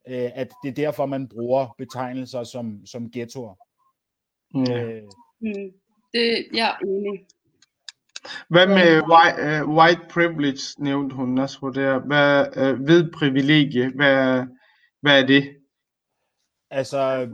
[0.09, 3.55] øh, at det er derfor, man bruger betegnelser som, som ghettoer.
[4.55, 4.83] Ja.
[4.83, 5.03] Øh,
[5.41, 5.73] Mm.
[6.13, 7.27] Det, jeg er enig.
[8.49, 11.99] Hvad med white, uh, white privilege, nævnte hun også på der.
[11.99, 14.45] Hvad, uh, ved privilegie, hvad,
[15.01, 15.57] hvad er det?
[16.71, 17.31] Altså,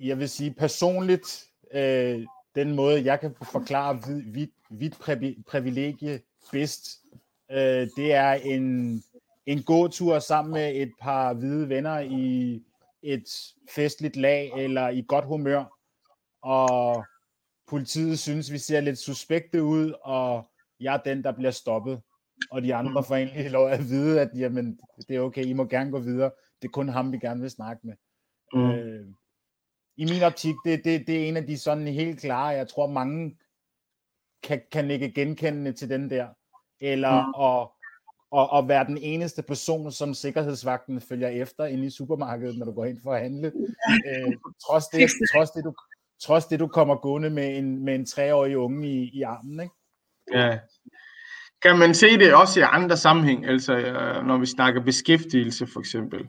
[0.00, 1.44] jeg vil sige personligt,
[1.74, 3.94] øh, den måde, jeg kan forklare
[4.32, 4.90] hvidt hvid
[5.46, 6.20] privilegie
[6.52, 6.88] bedst,
[7.50, 9.02] øh, det er en,
[9.46, 12.62] en god tur sammen med et par hvide venner i
[13.02, 13.24] et
[13.70, 15.64] festligt lag eller i godt humør,
[16.42, 17.04] og
[17.66, 22.02] politiet synes, vi ser lidt suspekte ud, og jeg er den, der bliver stoppet.
[22.50, 25.64] Og de andre får egentlig lov at vide, at jamen, det er okay, I må
[25.64, 26.30] gerne gå videre.
[26.62, 27.94] Det er kun ham, vi gerne vil snakke med.
[28.52, 28.70] Mm.
[28.70, 29.06] Øh,
[29.96, 32.86] I min optik, det, det, det er en af de sådan helt klare, jeg tror
[32.86, 33.38] mange
[34.42, 36.28] kan, kan ikke genkendende til den der.
[36.80, 37.42] Eller mm.
[37.44, 37.75] at,
[38.36, 42.72] at, at være den eneste person, som sikkerhedsvagten følger efter inde i supermarkedet, når du
[42.72, 43.52] går ind for at handle.
[44.08, 44.32] Øh,
[44.66, 45.74] trods, det, trods, det, du,
[46.20, 49.60] trods det, du kommer gående med en, med en treårig unge i, i armen.
[49.60, 49.74] Ikke?
[50.32, 50.58] Ja.
[51.62, 53.72] Kan man se det også i andre sammenhæng, altså
[54.26, 56.28] når vi snakker beskæftigelse for eksempel?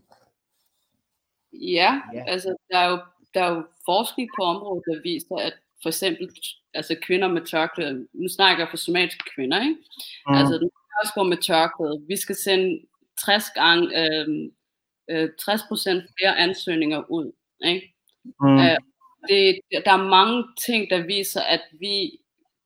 [1.53, 2.23] Ja, ja.
[2.27, 2.99] altså der er, jo,
[3.33, 6.29] der er jo forskning på området, der viser, at for eksempel
[6.73, 9.75] altså kvinder med tørklæde, nu snakker jeg for somatiske kvinder, ikke?
[10.27, 10.35] Mm.
[10.35, 10.69] Altså den
[11.15, 12.05] går med tørklæde.
[12.07, 12.81] Vi skal sende
[13.25, 14.27] 60 gange, øh,
[15.11, 15.61] øh, 60
[16.19, 17.31] flere ansøgninger ud,
[17.65, 17.93] ikke?
[18.41, 18.57] Mm.
[18.59, 18.77] Øh,
[19.29, 22.11] det, der er mange ting, der viser, at vi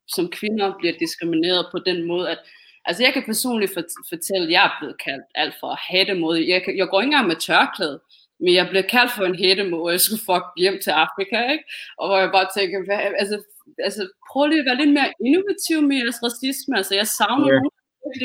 [0.08, 2.39] som kvinder bliver diskrimineret på den måde, at
[2.86, 3.74] altså jeg kan personligt
[4.10, 6.38] fortælle, at jeg er blevet kaldt alt for hættemod.
[6.38, 8.00] Jeg, jeg går ikke engang med tørklæde,
[8.39, 11.65] men jeg blev kaldt for en hættemod, og jeg skulle fuck hjem til Afrika, ikke?
[12.00, 13.38] Og hvor jeg bare tænker, hvad, altså,
[13.88, 16.78] altså prøv lige at være lidt mere innovativ med jeres racisme.
[16.80, 17.62] Altså jeg savner yeah.
[17.62, 17.81] nogen,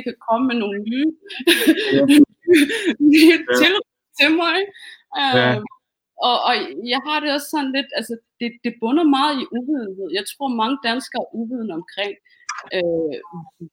[0.08, 1.10] kan komme med nogle nye,
[1.94, 2.06] yeah.
[3.12, 3.58] nye yeah.
[3.60, 3.74] til,
[4.18, 4.58] til mig.
[4.66, 5.56] Yeah.
[5.56, 5.62] Uh,
[6.28, 6.54] og, og
[6.92, 10.08] jeg har det også sådan lidt, altså det, det bunder meget i uvidenhed.
[10.18, 12.12] Jeg tror mange danskere er uviden omkring,
[12.76, 13.16] øh,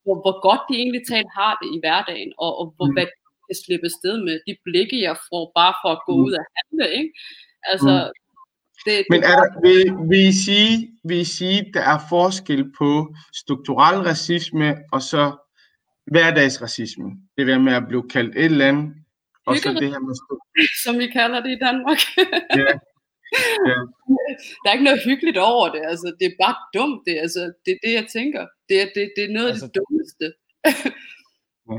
[0.04, 2.96] hvor, hvor godt de egentlig talt har det i hverdagen, og, og hvor, mm.
[2.96, 3.16] hvad de
[3.48, 4.36] kan slippe sted med.
[4.48, 6.24] De blikke, jeg får bare for at gå mm.
[6.26, 7.12] ud og handle, ikke?
[7.72, 8.12] Altså, mm.
[8.86, 10.74] det, det, Men er der, vil, vil, I sige,
[11.10, 12.90] vil I sige, der er forskel på
[13.42, 15.24] strukturel racisme og så
[16.12, 17.10] hverdagsracisme?
[17.38, 18.94] Det der med at blive kaldt et eller andet,
[19.46, 20.16] og så det her med
[20.84, 22.00] som vi kalder det i Danmark.
[22.62, 22.74] ja.
[23.70, 23.78] Ja.
[24.62, 27.72] Der er ikke noget hyggeligt over det, altså det er bare dumt, det, altså, det
[27.72, 28.48] er det, jeg tænker.
[28.70, 30.26] Det er, det, det er noget altså, af det dummeste.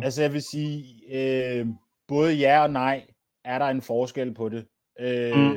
[0.06, 0.78] altså jeg vil sige,
[1.12, 1.66] øh,
[2.08, 3.06] både ja og nej,
[3.44, 4.66] er der en forskel på det.
[5.00, 5.56] Øh, mm.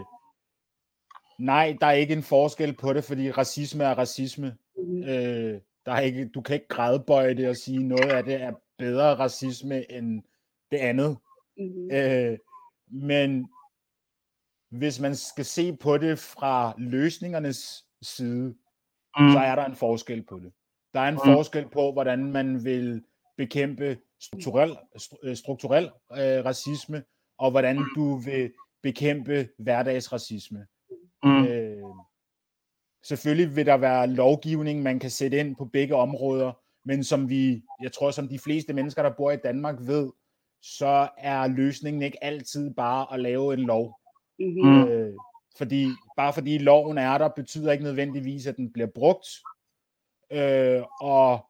[1.39, 4.55] Nej, der er ikke en forskel på det, fordi racisme er racisme.
[4.77, 5.03] Mm.
[5.03, 8.53] Øh, der er ikke, du kan ikke grædbøje det og sige, noget af det er
[8.77, 10.23] bedre racisme end
[10.71, 11.17] det andet.
[11.57, 11.91] Mm-hmm.
[11.91, 12.37] Øh,
[12.87, 13.49] men
[14.69, 18.55] hvis man skal se på det fra løsningernes side,
[19.19, 19.31] mm.
[19.31, 20.53] så er der en forskel på det.
[20.93, 21.21] Der er en mm.
[21.25, 23.03] forskel på, hvordan man vil
[23.37, 24.77] bekæmpe strukturel,
[25.23, 27.03] øh, strukturel øh, racisme,
[27.37, 30.67] og hvordan du vil bekæmpe hverdagsracisme.
[31.23, 31.45] Mm.
[31.45, 31.83] Øh,
[33.03, 36.51] selvfølgelig vil der være lovgivning, man kan sætte ind på begge områder,
[36.85, 40.11] men som vi, jeg tror, som de fleste mennesker, der bor i Danmark ved,
[40.61, 43.99] så er løsningen ikke altid bare at lave en lov.
[44.39, 44.87] Mm-hmm.
[44.87, 45.13] Øh,
[45.57, 49.27] fordi bare fordi loven er der, betyder ikke nødvendigvis, at den bliver brugt.
[50.31, 51.45] Øh, og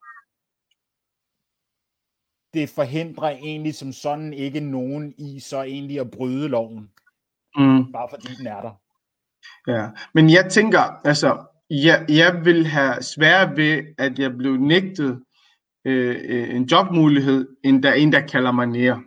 [2.53, 6.91] det forhindrer egentlig som sådan ikke nogen i så egentlig at bryde loven.
[7.55, 7.91] Mm.
[7.91, 8.81] Bare fordi den er der.
[9.67, 11.37] Ja, men jeg tænker, altså,
[11.69, 15.23] jeg, jeg vil have svært ved, at jeg blev nægtet
[15.85, 19.03] øh, øh, en jobmulighed, end der er en, der kalder mig nære.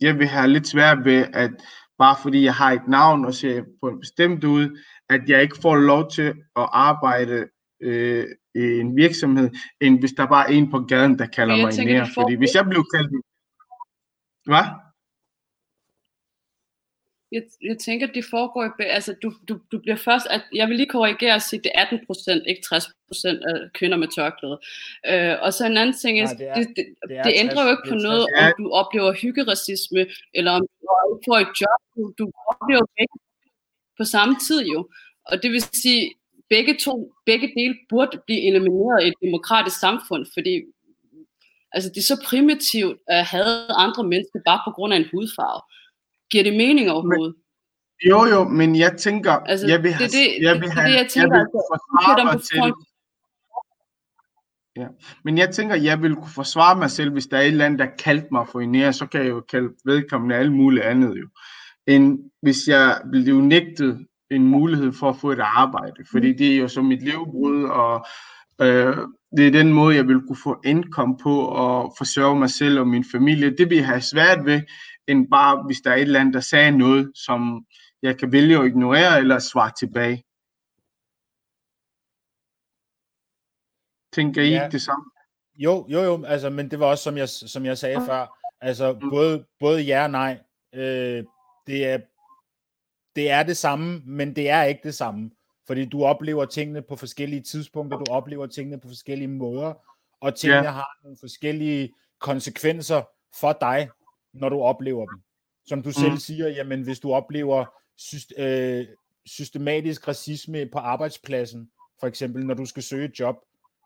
[0.00, 1.50] Jeg vil have lidt svært ved, at
[1.98, 5.58] bare fordi jeg har et navn og ser på en bestemt ud, at jeg ikke
[5.62, 7.48] får lov til at arbejde
[7.82, 11.72] øh, i en virksomhed, end hvis der bare er en på gaden, der kalder mig
[11.72, 12.08] tænker, nære.
[12.14, 13.10] Fordi hvis jeg blev kaldt...
[14.44, 14.64] Hvad?
[17.32, 20.76] Jeg, jeg tænker, at det foregår, altså du, du, du bliver først, at jeg vil
[20.76, 24.08] lige korrigere og sige, at det er 18 procent, ikke 60 procent af kvinder med
[24.16, 24.58] tørklæde.
[25.10, 27.64] Øh, og så en anden ting, Nej, det, er, det, det, det, er det ændrer
[27.64, 32.02] jo ikke på noget, om du oplever hyggeracisme, eller om du får et job, du,
[32.18, 33.16] du oplever begge
[33.98, 34.88] på samme tid jo.
[35.24, 36.14] Og det vil sige,
[36.48, 40.54] begge to, begge dele burde blive elimineret i et demokratisk samfund, fordi
[41.72, 45.60] altså, det er så primitivt at have andre mennesker bare på grund af en hudfarve.
[46.30, 47.34] Giver det mening overhovedet?
[47.34, 50.88] Men, jo, jo, men jeg tænker, altså, jeg vil have, det, det, jeg vil have,
[50.88, 52.72] det, jeg tænker, jeg vil forsvare mig til,
[54.76, 54.86] Ja.
[55.24, 57.78] Men jeg tænker, jeg vil kunne forsvare mig selv, hvis der er et eller andet,
[57.78, 61.28] der kaldte mig for en så kan jeg jo kalde vedkommende alt muligt andet jo.
[61.86, 66.56] End hvis jeg blev nægtet en mulighed for at få et arbejde, fordi det er
[66.56, 68.06] jo som mit levebrud, og
[68.60, 68.96] Øh,
[69.36, 72.86] det er den måde, jeg vil kunne få indkom på og forsørge mig selv og
[72.86, 73.56] min familie.
[73.58, 74.60] Det vil jeg have svært ved,
[75.10, 77.66] end bare hvis der er et eller andet, der sagde noget, som
[78.02, 80.24] jeg kan vælge at ignorere eller svare tilbage.
[84.12, 84.64] Tænker I ja.
[84.64, 85.04] ikke det samme?
[85.54, 88.92] Jo, jo, jo, altså, men det var også, som jeg, som jeg sagde før, altså
[88.92, 89.10] mm.
[89.10, 90.38] både, både ja og nej.
[90.74, 91.24] Øh,
[91.66, 91.98] det, er,
[93.16, 95.30] det er det samme, men det er ikke det samme.
[95.66, 99.74] Fordi du oplever tingene på forskellige tidspunkter, du oplever tingene på forskellige måder,
[100.20, 100.70] og tingene ja.
[100.70, 103.02] har nogle forskellige konsekvenser
[103.40, 103.90] for dig,
[104.32, 105.22] når du oplever dem.
[105.66, 105.92] Som du mm.
[105.92, 107.64] selv siger, jamen hvis du oplever
[107.96, 108.86] syst, øh,
[109.26, 111.70] systematisk racisme på arbejdspladsen,
[112.00, 113.36] for eksempel når du skal søge et job,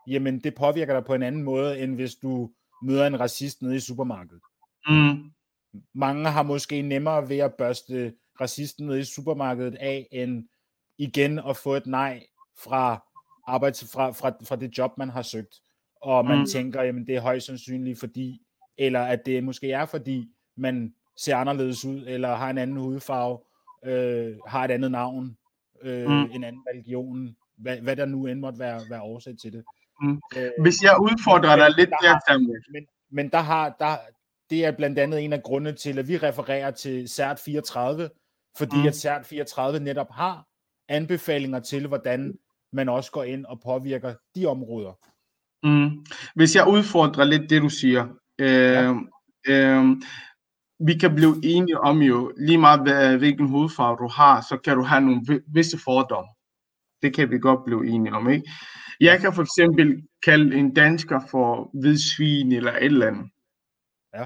[0.06, 2.50] jamen det påvirker dig på en anden måde, end hvis du
[2.82, 4.42] møder en racist nede i supermarkedet.
[4.88, 5.30] Mm.
[5.94, 10.48] Mange har måske nemmere ved at børste racisten nede i supermarkedet af, end
[10.98, 12.26] igen at få et nej
[12.58, 13.04] fra,
[13.46, 15.60] arbejds, fra, fra, fra det job, man har søgt.
[16.02, 16.46] Og man mm.
[16.46, 18.42] tænker, jamen det er højst sandsynligt fordi,
[18.78, 23.38] eller at det måske er fordi, man ser anderledes ud, eller har en anden hudfarve,
[23.84, 25.36] øh, har et andet navn,
[25.82, 26.30] øh, mm.
[26.32, 29.64] en anden religion, hvad, hvad der nu end måtte være, være årsag til det.
[30.00, 30.20] Mm.
[30.36, 32.38] Øh, Hvis jeg udfordrer dig lidt der, der
[32.72, 33.96] men, men der har, der,
[34.50, 38.10] det er blandt andet en af grundene til, at vi refererer til CERT 34,
[38.56, 38.86] fordi mm.
[38.86, 40.46] at CERT 34 netop har
[40.88, 42.38] anbefalinger til, hvordan
[42.72, 44.92] man også går ind og påvirker de områder.
[45.62, 46.06] Mm.
[46.34, 48.06] Hvis jeg udfordrer lidt det, du siger,
[48.38, 48.94] øh, ja.
[49.48, 49.96] øh,
[50.86, 54.76] vi kan blive enige om jo, lige meget hvad, hvilken hudfarve du har, så kan
[54.76, 56.30] du have nogle visse fordomme.
[57.02, 58.50] Det kan vi godt blive enige om, ikke?
[59.00, 63.30] Jeg kan for eksempel kalde en dansker for hvid svin eller et eller andet.
[64.14, 64.24] Ja.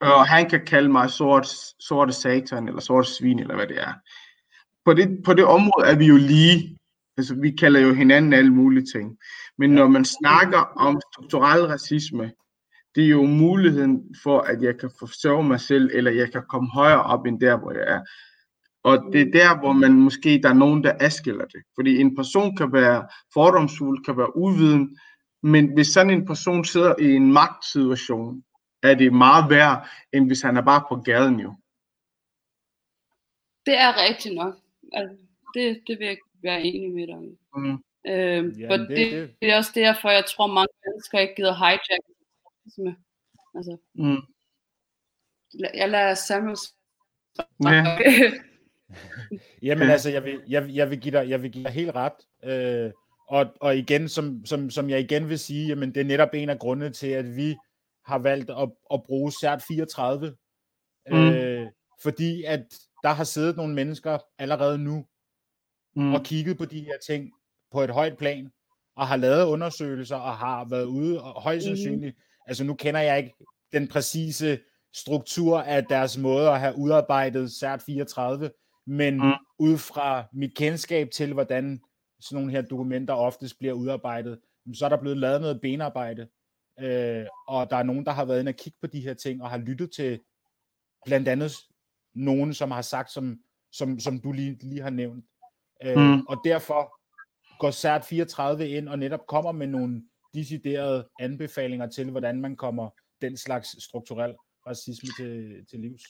[0.00, 1.46] Og han kan kalde mig sort,
[1.80, 3.92] sorte satan eller sorte svin eller hvad det er.
[4.84, 6.78] På det, på det område er vi jo lige.
[7.16, 9.16] Altså, vi kalder jo hinanden alle mulige ting.
[9.58, 12.32] Men når man snakker om strukturel racisme,
[12.96, 16.70] det er jo muligheden for, at jeg kan forsørge mig selv, eller jeg kan komme
[16.70, 18.00] højere op end der, hvor jeg er.
[18.82, 21.62] Og det er der, hvor man måske, der er nogen, der adskiller det.
[21.74, 24.98] Fordi en person kan være fordomsfuld, kan være uviden,
[25.42, 28.44] men hvis sådan en person sidder i en magtsituation,
[28.82, 31.54] er det meget værd, end hvis han er bare på gaden jo.
[33.66, 34.54] Det er rigtigt nok.
[34.92, 35.16] Altså,
[35.54, 37.38] det, det vil jeg være enig med dig i.
[37.56, 37.82] Mm.
[38.08, 42.04] Øhm, ja, det, det, det er også derfor, jeg tror, mange mennesker ikke gider hijack.
[43.54, 44.18] Altså, mm.
[45.74, 46.56] Jeg lader Samuel
[47.64, 47.98] ja.
[49.62, 52.12] Jamen altså, jeg vil, jeg, jeg, vil give dig, jeg vil give dig helt ret.
[52.44, 52.92] Øh,
[53.28, 56.48] og, og igen, som, som, som jeg igen vil sige, jamen det er netop en
[56.48, 57.56] af grundene til, at vi
[58.06, 60.36] har valgt at, at bruge CERT 34.
[61.10, 61.16] Mm.
[61.16, 61.66] Øh,
[62.02, 62.64] fordi at
[63.02, 65.06] der har siddet nogle mennesker allerede nu
[65.96, 66.14] mm.
[66.14, 67.32] og kigget på de her ting
[67.72, 68.50] på et højt plan,
[68.96, 71.76] og har lavet undersøgelser og har været ude, og højst mm.
[71.76, 72.22] sandsynligt, mm.
[72.46, 73.34] Altså nu kender jeg ikke
[73.72, 74.58] den præcise
[74.94, 78.50] struktur af deres måde at have udarbejdet CERT 34,
[78.86, 79.32] men mm.
[79.58, 81.80] ud fra mit kendskab til, hvordan
[82.20, 84.38] sådan nogle her dokumenter oftest bliver udarbejdet,
[84.74, 86.28] så er der blevet lavet noget benarbejde,
[86.80, 89.42] øh, og der er nogen, der har været inde og kigge på de her ting,
[89.42, 90.20] og har lyttet til
[91.04, 91.52] blandt andet
[92.14, 93.38] nogen, som har sagt, som,
[93.72, 95.24] som, som du lige, lige har nævnt.
[95.84, 96.26] Øh, mm.
[96.26, 96.92] Og derfor
[97.58, 100.02] går CERT 34 ind og netop kommer med nogle
[100.34, 104.34] deciderede anbefalinger til, hvordan man kommer den slags strukturel
[104.66, 106.02] racisme til, til livs.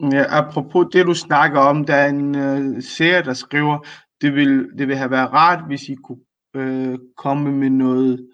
[0.00, 3.86] Ja, apropos det, du snakker om, der er en uh, serie, der skriver,
[4.20, 6.20] det vil, det vil have været rart, hvis I kunne
[6.58, 8.30] uh, komme med noget,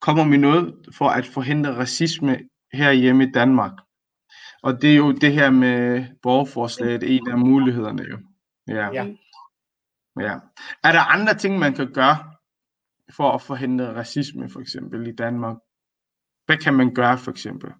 [0.00, 2.38] kommer med noget for at forhindre racisme
[2.72, 3.72] her hjemme i Danmark.
[4.62, 8.18] Og det er jo det her med borgerforslaget, en af mulighederne jo.
[8.68, 8.90] Ja.
[8.92, 9.04] ja.
[10.20, 10.38] ja.
[10.84, 12.35] Er der andre ting, man kan gøre
[13.10, 15.56] for at forhindre racisme, for eksempel i Danmark?
[16.46, 17.70] Hvad kan man gøre, for eksempel?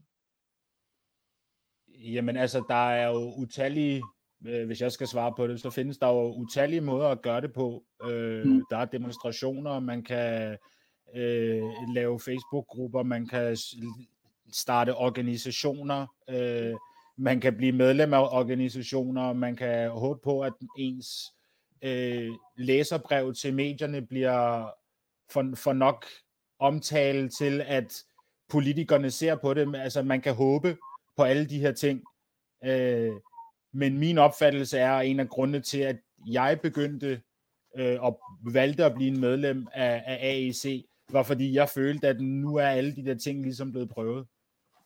[1.89, 4.03] Jamen altså, der er jo utallige,
[4.47, 7.41] øh, hvis jeg skal svare på det, så findes der jo utallige måder at gøre
[7.41, 7.85] det på.
[8.05, 8.62] Øh, mm.
[8.70, 10.57] Der er demonstrationer, man kan
[11.14, 11.62] øh,
[11.95, 13.57] lave Facebook-grupper, man kan
[14.53, 16.74] starte organisationer, øh,
[17.18, 21.33] man kan blive medlem af organisationer, man kan håbe på, at ens
[21.83, 24.70] øh, læserbrev til medierne bliver
[25.31, 26.07] for, for nok
[26.59, 28.03] omtale til, at
[28.49, 29.77] politikerne ser på det.
[29.77, 30.77] Altså man kan håbe
[31.16, 32.03] på alle de her ting.
[32.64, 33.12] Øh,
[33.72, 35.97] men min opfattelse er en af grundene til, at
[36.27, 37.22] jeg begyndte
[37.77, 38.20] øh, og
[38.53, 42.66] valgte at blive en medlem af, af AEC, var fordi jeg følte, at nu er
[42.66, 44.27] alle de der ting ligesom blevet prøvet.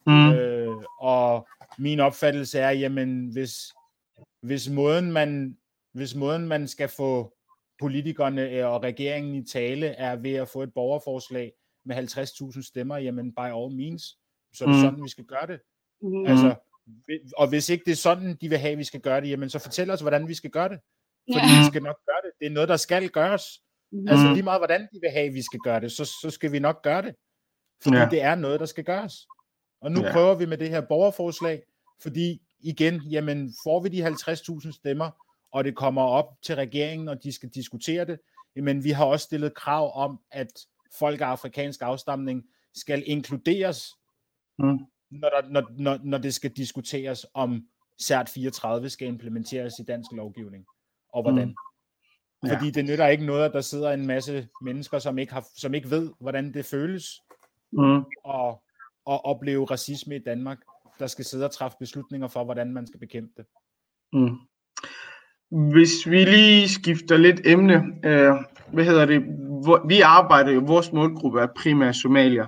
[0.07, 0.33] Mm.
[0.33, 3.73] Øh, og min opfattelse er, jamen hvis,
[4.43, 5.57] hvis måden man
[5.93, 7.35] hvis måden man skal få
[7.81, 11.53] politikerne og regeringen i tale er ved at få et borgerforslag
[11.85, 14.03] med 50.000 stemmer, jamen by all means,
[14.55, 14.83] så er det mm.
[14.83, 15.61] sådan, vi skal gøre det.
[16.03, 16.27] Mm.
[16.27, 16.55] Altså,
[17.37, 19.51] og hvis ikke det er sådan, de vil have, at vi skal gøre det, jamen
[19.51, 20.81] så fortæl os, hvordan vi skal gøre det.
[21.33, 21.61] Fordi ja.
[21.61, 22.33] vi skal nok gøre det.
[22.39, 23.45] Det er noget, der skal gøres.
[23.93, 24.09] Mm.
[24.09, 26.53] Altså lige meget, hvordan de vil have, at vi skal gøre det, så, så skal
[26.53, 27.15] vi nok gøre det.
[27.83, 28.09] Fordi ja.
[28.11, 29.27] det er noget, der skal gøres.
[29.81, 30.13] Og nu ja.
[30.13, 31.63] prøver vi med det her borgerforslag,
[32.03, 35.11] fordi igen, jamen får vi de 50.000 stemmer,
[35.53, 38.21] og det kommer op til regeringen, og de skal diskutere det,
[38.57, 40.53] jamen vi har også stillet krav om, at
[40.99, 42.45] folk af afrikansk afstamning
[42.75, 43.95] skal inkluderes,
[44.59, 44.79] mm.
[45.11, 47.67] når, der, når, når, når det skal diskuteres om
[48.03, 50.67] CERT 34 skal implementeres i dansk lovgivning,
[51.09, 51.49] og hvordan.
[51.49, 51.55] Mm.
[52.47, 52.55] Ja.
[52.55, 55.75] Fordi det nytter ikke noget, at der sidder en masse mennesker, som ikke, har, som
[55.75, 57.23] ikke ved, hvordan det føles
[57.73, 57.97] mm.
[58.29, 58.57] at,
[59.07, 60.59] at opleve racisme i Danmark,
[60.99, 63.47] der skal sidde og træffe beslutninger for, hvordan man skal bekæmpe det.
[64.13, 64.37] Mm.
[65.51, 67.75] Hvis vi lige skifter lidt emne,
[68.05, 68.35] øh,
[68.73, 69.23] hvad hedder det,
[69.89, 72.47] vi arbejder jo, vores målgruppe er primært somalier,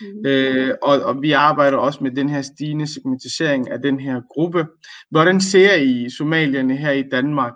[0.00, 0.26] mm.
[0.26, 4.66] øh, og, og vi arbejder også med den her stigende segmentisering af den her gruppe.
[5.10, 7.52] Hvordan ser I somalierne her i Danmark,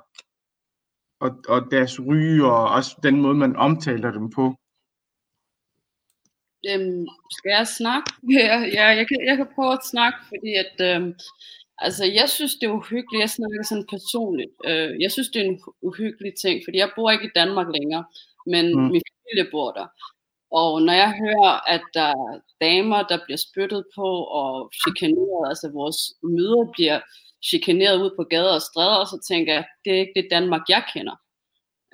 [1.20, 4.54] og, og deres ryge, og også den måde, man omtaler dem på?
[6.70, 8.12] Øhm, skal jeg snakke?
[8.38, 11.14] Ja, ja jeg, kan, jeg kan prøve at snakke, fordi at, øhm,
[11.78, 13.20] altså, jeg synes, det er uhyggeligt.
[13.20, 14.52] Jeg snakker sådan personligt.
[14.64, 18.04] Øh, jeg synes, det er en uhyggelig ting, fordi jeg bor ikke i Danmark længere,
[18.46, 18.88] men mm.
[18.94, 19.86] min familie bor der.
[20.60, 24.08] Og når jeg hører, at der er damer, der bliver spyttet på
[24.40, 27.00] og chikaneret, altså vores møder bliver
[27.50, 30.82] chikaneret ud på gader og stræder, så tænker jeg, det er ikke det Danmark, jeg
[30.94, 31.16] kender.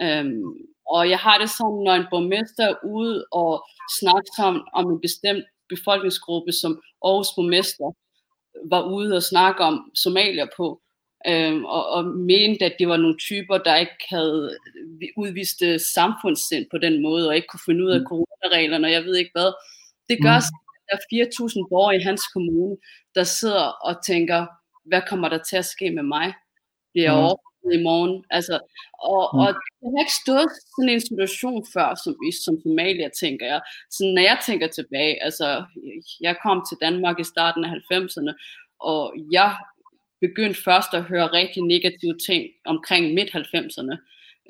[0.05, 0.53] Øhm,
[0.95, 3.53] og jeg har det sådan, når en borgmester er ude og
[4.01, 6.73] snakker om, om en bestemt befolkningsgruppe, som
[7.05, 7.89] Aarhus borgmester
[8.71, 10.83] var ude og snakke om somalier på,
[11.27, 14.57] øhm, og, og mente, at det var nogle typer, der ikke havde
[15.17, 18.07] udvist øh, samfundssind på den måde, og ikke kunne finde ud af mm.
[18.07, 19.53] coronareglerne, og jeg ved ikke hvad.
[20.09, 20.47] Det gør, mm.
[20.93, 22.77] at der er 4.000 borgere i hans kommune,
[23.15, 24.47] der sidder og tænker,
[24.89, 26.35] hvad kommer der til at ske med mig?
[26.93, 28.25] Bliver jeg mm i morgen.
[28.31, 28.55] Altså,
[29.13, 29.39] og, mm.
[29.43, 29.49] og
[29.81, 32.13] jeg har ikke stået sådan en situation før, som,
[32.45, 33.61] som Somalia, tænker jeg.
[33.95, 35.65] Så når jeg tænker tilbage, altså,
[36.21, 38.33] jeg kom til Danmark i starten af 90'erne,
[38.91, 39.03] og
[39.33, 39.51] jeg
[40.21, 42.43] begyndte først at høre rigtig negative ting
[42.73, 43.95] omkring midt-90'erne,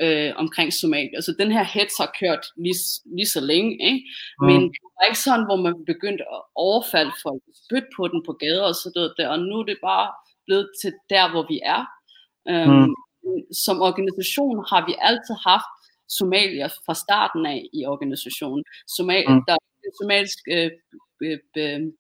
[0.05, 1.21] øh, omkring Somalia.
[1.21, 2.79] Så den her hets har kørt lige,
[3.17, 4.01] lige så længe, ikke?
[4.41, 4.47] Mm.
[4.47, 8.33] men det var ikke sådan, hvor man begyndte at overfalde folk, spytte på den på
[8.33, 10.09] gader og så noget der, og nu er det bare
[10.47, 11.83] blevet til der, hvor vi er.
[12.51, 12.95] Mm.
[13.65, 15.73] Som organisation har vi altid haft
[16.19, 18.65] somalier fra starten af i organisationen.
[18.97, 19.43] Somal, mm.
[19.47, 20.71] Der er et somalisk øh,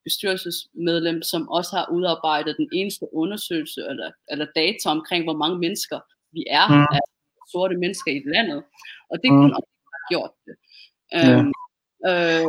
[0.04, 5.98] bestyrelsesmedlem, som også har udarbejdet den eneste undersøgelse eller, eller data omkring, hvor mange mennesker
[6.32, 6.86] vi er mm.
[6.96, 7.00] af
[7.52, 8.62] sorte mennesker i landet.
[9.10, 9.36] Og det mm.
[9.38, 10.54] kunne også have gjort det.
[11.12, 11.38] Ja.
[11.38, 11.52] Øhm,
[12.08, 12.46] øh,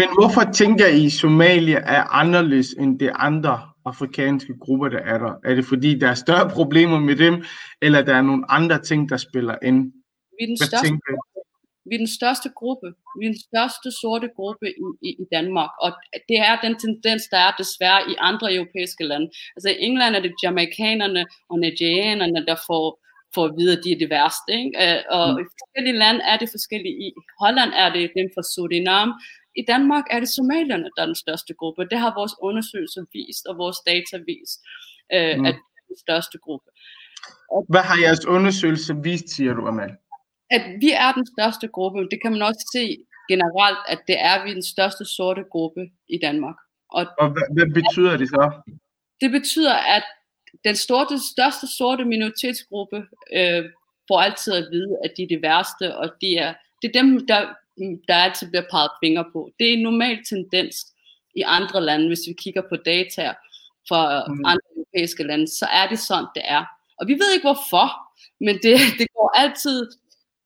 [0.00, 3.54] Men hvorfor tænker I, Somalia er anderledes end de andre
[3.86, 5.32] afrikanske grupper, der er der?
[5.44, 7.44] Er det fordi, der er større problemer med dem,
[7.82, 9.92] eller der er nogle andre ting, der spiller ind?
[10.38, 10.88] Vi er den, største,
[11.88, 12.88] vi er den største gruppe.
[13.18, 15.90] Vi er den største sorte gruppe i, i, i Danmark, og
[16.28, 19.28] det er den tendens, der er desværre i andre europæiske lande.
[19.56, 22.86] Altså i England er det jamaikanerne og nigerianerne, der får
[23.34, 24.52] for at vide, at de er det værste.
[24.62, 24.72] Ikke?
[24.84, 25.38] Øh, og mm.
[25.40, 26.96] i forskellige lande er det forskellige.
[27.06, 27.08] I
[27.42, 29.12] Holland er det dem fra Suriname,
[29.60, 31.88] i Danmark er det somalierne, der er den største gruppe.
[31.90, 34.60] Det har vores undersøgelser vist, og vores data vist,
[35.14, 35.44] øh, mm.
[35.48, 36.68] at det er den største gruppe.
[37.54, 39.92] Og, Hvad har jeres undersøgelse vist, siger du, Amal?
[40.50, 41.98] At vi er den største gruppe.
[42.12, 42.84] Det kan man også se
[43.30, 46.56] generelt, at det er vi den største sorte gruppe i Danmark.
[46.90, 48.44] Og, og hvad, hvad betyder det så?
[49.20, 50.04] Det betyder, at
[50.64, 52.96] den store, største sorte minoritetsgruppe
[53.32, 53.64] øh,
[54.08, 57.26] får altid at vide, at de er det værste, og de er, det er dem,
[57.26, 57.40] der
[58.08, 59.50] der altid bliver peget fingre på.
[59.58, 60.76] Det er en normal tendens
[61.34, 63.34] i andre lande, hvis vi kigger på data
[63.88, 64.44] fra mm.
[64.44, 66.64] andre europæiske lande, så er det sådan, det er.
[66.98, 67.86] Og vi ved ikke hvorfor,
[68.40, 69.78] men det, det går altid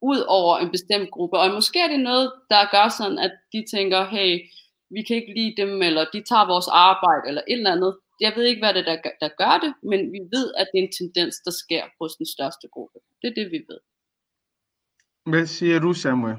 [0.01, 3.65] ud over en bestemt gruppe, og måske er det noget, der gør sådan, at de
[3.75, 4.31] tænker, hey,
[4.95, 7.97] vi kan ikke lide dem, eller de tager vores arbejde, eller et eller andet.
[8.19, 10.79] Jeg ved ikke, hvad det er, der, der gør det, men vi ved, at det
[10.79, 12.99] er en tendens, der sker hos den største gruppe.
[13.21, 13.79] Det er det, vi ved.
[15.25, 16.37] Hvad siger du, Samuel?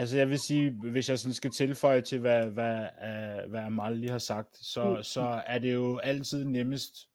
[0.00, 3.96] Altså jeg vil sige, hvis jeg sådan skal tilføje til, hvad, hvad, uh, hvad Amal
[3.96, 5.02] lige har sagt, så, mm.
[5.02, 7.08] så er det jo altid nemmest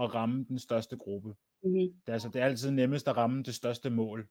[0.00, 1.34] at ramme den største gruppe.
[1.62, 1.72] Mm.
[1.72, 4.28] Det, er, altså, det er altid nemmest at ramme det største mål.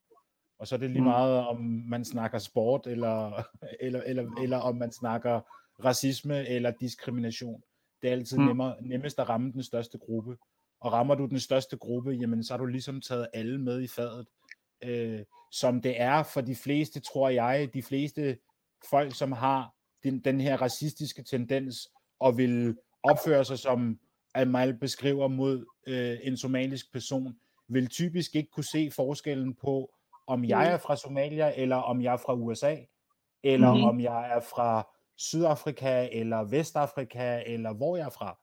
[0.59, 1.07] Og så er det lige mm.
[1.07, 3.43] meget, om man snakker sport, eller,
[3.79, 5.41] eller, eller, eller om man snakker
[5.86, 7.63] racisme eller diskrimination.
[8.01, 8.45] Det er altid mm.
[8.45, 10.38] nemmere, nemmest at ramme den største gruppe.
[10.79, 13.88] Og rammer du den største gruppe, jamen så har du ligesom taget alle med i
[13.88, 14.27] fadet.
[14.84, 15.19] Øh,
[15.51, 18.38] som det er for de fleste, tror jeg, de fleste
[18.89, 19.73] folk, som har
[20.03, 21.76] den, den her racistiske tendens
[22.19, 23.99] og vil opføre sig som
[24.36, 27.36] Amal beskriver mod øh, en somalisk person,
[27.67, 29.91] vil typisk ikke kunne se forskellen på,
[30.28, 32.76] om jeg er fra Somalia, eller om jeg er fra USA,
[33.43, 33.89] eller mm-hmm.
[33.89, 38.39] om jeg er fra Sydafrika, eller Vestafrika, eller hvor jeg er fra.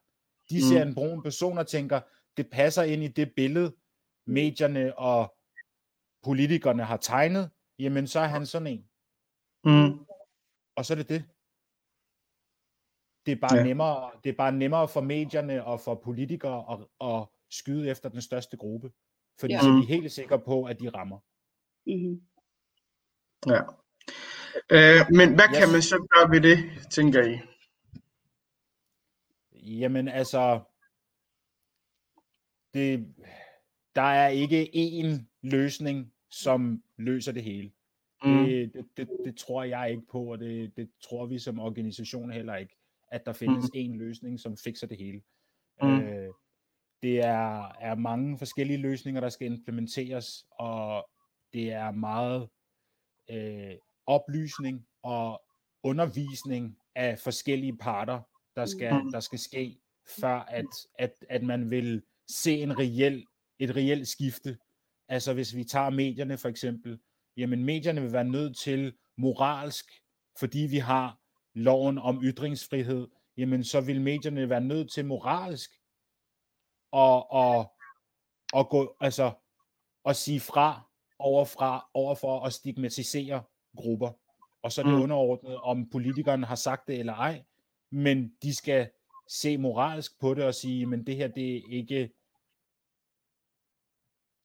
[0.49, 0.89] De ser mm.
[0.89, 1.99] en brun person og tænker,
[2.37, 3.73] det passer ind i det billede,
[4.27, 5.35] medierne og
[6.23, 8.89] politikerne har tegnet, jamen så er han sådan en.
[9.63, 10.05] Mm.
[10.75, 11.25] Og så er det det.
[13.25, 13.63] Det er bare, ja.
[13.63, 18.21] nemmere, det er bare nemmere for medierne og for politikere at, at skyde efter den
[18.21, 18.91] største gruppe.
[19.39, 19.59] Fordi ja.
[19.59, 21.19] så er de helt sikre på, at de rammer.
[21.87, 22.21] Mm-hmm.
[23.47, 23.61] Ja.
[24.71, 25.57] Øh, men hvad yes.
[25.57, 27.39] kan man så gøre ved det, tænker I?
[29.51, 30.59] Jamen altså,
[32.73, 33.15] det,
[33.95, 37.71] der er ikke én løsning, som løser det hele.
[38.23, 38.45] Mm.
[38.45, 42.31] Det, det, det, det tror jeg ikke på, og det, det tror vi som organisation
[42.31, 42.75] heller ikke,
[43.11, 43.79] at der findes mm.
[43.79, 45.21] én løsning, som fikser det hele.
[45.81, 46.01] Mm.
[46.01, 46.33] Øh,
[47.03, 51.09] det er, er mange forskellige løsninger, der skal implementeres, og
[51.53, 52.49] det er meget
[53.31, 53.75] øh,
[54.05, 55.41] oplysning og
[55.83, 58.21] undervisning af forskellige parter,
[58.55, 59.11] der skal, mm.
[59.11, 59.77] der skal ske,
[60.19, 60.65] før at,
[60.99, 63.25] at, at man vil se en reel,
[63.59, 64.57] et reelt skifte.
[65.07, 66.99] Altså hvis vi tager medierne for eksempel,
[67.37, 69.85] jamen medierne vil være nødt til moralsk,
[70.39, 71.19] fordi vi har
[71.53, 75.71] loven om ytringsfrihed, jamen så vil medierne være nødt til moralsk
[76.91, 77.71] og, og,
[78.53, 79.31] og gå, altså,
[80.05, 80.89] at sige fra
[81.19, 83.43] overfra, overfor at stigmatisere
[83.77, 84.11] grupper.
[84.61, 85.01] Og så er det mm.
[85.01, 87.43] underordnet, om politikerne har sagt det eller ej,
[87.91, 88.89] men de skal
[89.27, 92.09] se moralsk på det og sige, men det her, det er ikke,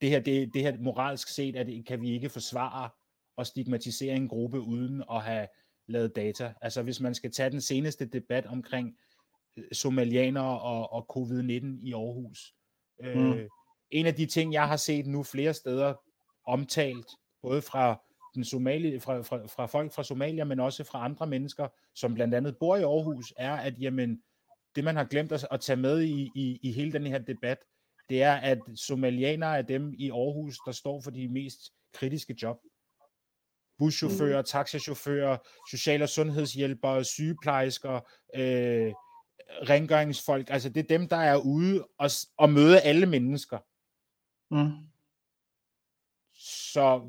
[0.01, 2.91] det her, det, det her moralsk set, at det, kan vi ikke forsvare
[3.37, 5.47] og stigmatisere en gruppe uden at have
[5.87, 6.53] lavet data.
[6.63, 8.97] Altså hvis man skal tage den seneste debat omkring
[9.57, 12.55] øh, somalianere og, og covid-19 i Aarhus.
[13.01, 13.33] Mm.
[13.33, 13.49] Øh,
[13.91, 15.95] en af de ting, jeg har set nu flere steder
[16.47, 17.07] omtalt,
[17.43, 18.03] både fra
[18.35, 22.35] den Somali, fra, fra, fra folk fra Somalia, men også fra andre mennesker, som blandt
[22.35, 24.23] andet bor i Aarhus, er, at jamen,
[24.77, 27.59] det man har glemt at, at tage med i, i, i hele den her debat,
[28.09, 31.61] det er, at somalianere er dem i Aarhus, der står for de mest
[31.95, 32.61] kritiske job.
[33.79, 34.45] Buschauffører, mm.
[34.45, 35.39] taxachauffører,
[35.71, 38.01] social- og sundhedshjælpere, sygeplejersker,
[38.35, 38.93] øh,
[39.49, 43.59] rengøringsfolk, altså det er dem, der er ude og, og møde alle mennesker.
[44.51, 44.89] Mm.
[46.35, 47.03] Så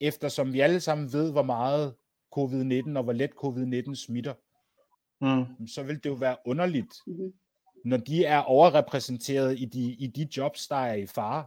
[0.00, 1.94] eftersom vi alle sammen ved, hvor meget
[2.36, 4.34] covid-19 og hvor let covid-19 smitter,
[5.20, 5.68] mm.
[5.68, 7.32] så vil det jo være underligt, mm-hmm.
[7.84, 11.46] Når de er overrepræsenteret i de, i de jobs, der er i fare,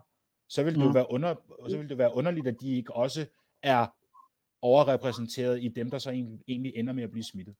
[0.49, 0.85] så vil det mm.
[0.85, 1.35] jo være, under,
[1.69, 3.25] så vil det være underligt, at de ikke også
[3.63, 3.87] er
[4.61, 6.11] overrepræsenteret i dem, der så
[6.47, 7.55] egentlig ender med at blive smittet.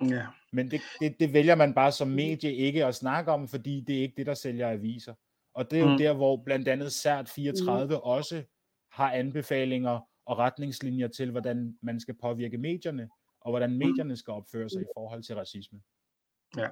[0.00, 0.26] Ja.
[0.52, 3.98] Men det, det, det vælger man bare som medie ikke at snakke om, fordi det
[3.98, 5.14] er ikke det, der sælger aviser.
[5.54, 5.98] Og det er jo mm.
[5.98, 8.00] der, hvor blandt andet CERT 34 mm.
[8.02, 8.42] også
[8.90, 13.08] har anbefalinger og retningslinjer til, hvordan man skal påvirke medierne,
[13.40, 13.76] og hvordan mm.
[13.76, 15.80] medierne skal opføre sig i forhold til racisme.
[16.56, 16.68] Ja.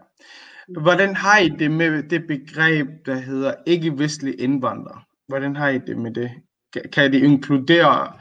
[0.80, 5.06] Hvordan har I det med det begreb, der hedder ikke-vestlig indvandrer?
[5.28, 6.30] Hvordan har I det med det?
[6.92, 8.18] Kan det inkludere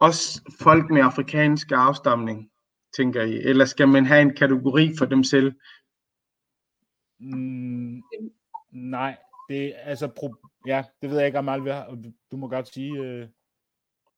[0.00, 2.50] også folk med afrikansk afstamning,
[2.96, 3.32] tænker I?
[3.32, 5.52] Eller skal man have en kategori for dem selv?
[7.20, 8.02] Mm,
[8.72, 9.16] nej,
[9.48, 10.34] det altså, pro,
[10.66, 11.74] ja, det ved jeg ikke, om Alve,
[12.30, 12.98] du må godt sige...
[12.98, 13.28] Øh...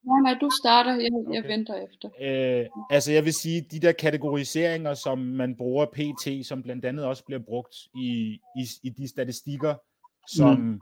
[0.06, 1.34] Nej, nej, du starter, jeg, okay.
[1.34, 2.08] jeg venter efter.
[2.20, 7.04] Øh, altså jeg vil sige, de der kategoriseringer, som man bruger PT, som blandt andet
[7.04, 9.74] også bliver brugt i, i, i de statistikker,
[10.28, 10.80] som mm.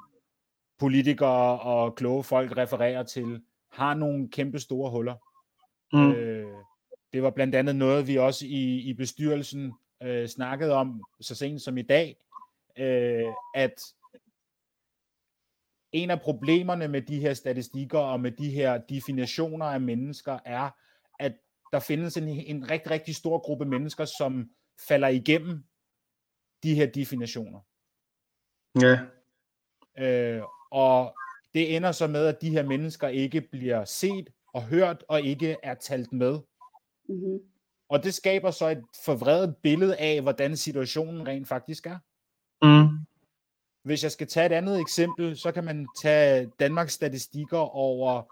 [0.78, 3.40] politikere og kloge folk refererer til,
[3.72, 5.14] har nogle kæmpe store huller.
[5.92, 6.12] Mm.
[6.12, 6.46] Øh,
[7.12, 11.62] det var blandt andet noget, vi også i, i bestyrelsen øh, snakkede om så sent
[11.62, 12.16] som i dag,
[12.78, 13.74] øh, at
[15.92, 20.70] en af problemerne med de her statistikker og med de her definitioner af mennesker er,
[21.18, 21.32] at
[21.72, 24.50] der findes en, en rigtig, rigtig stor gruppe mennesker, som
[24.88, 25.64] falder igennem
[26.62, 27.60] de her definitioner.
[28.80, 28.98] Ja.
[29.98, 31.16] Øh, og
[31.54, 35.56] det ender så med, at de her mennesker ikke bliver set og hørt og ikke
[35.62, 36.40] er talt med.
[37.08, 37.38] Mm-hmm.
[37.88, 41.98] Og det skaber så et forvredet billede af, hvordan situationen rent faktisk er.
[42.62, 43.01] Mm.
[43.82, 48.22] Hvis jeg skal tage et andet eksempel, så kan man tage Danmarks statistikker over,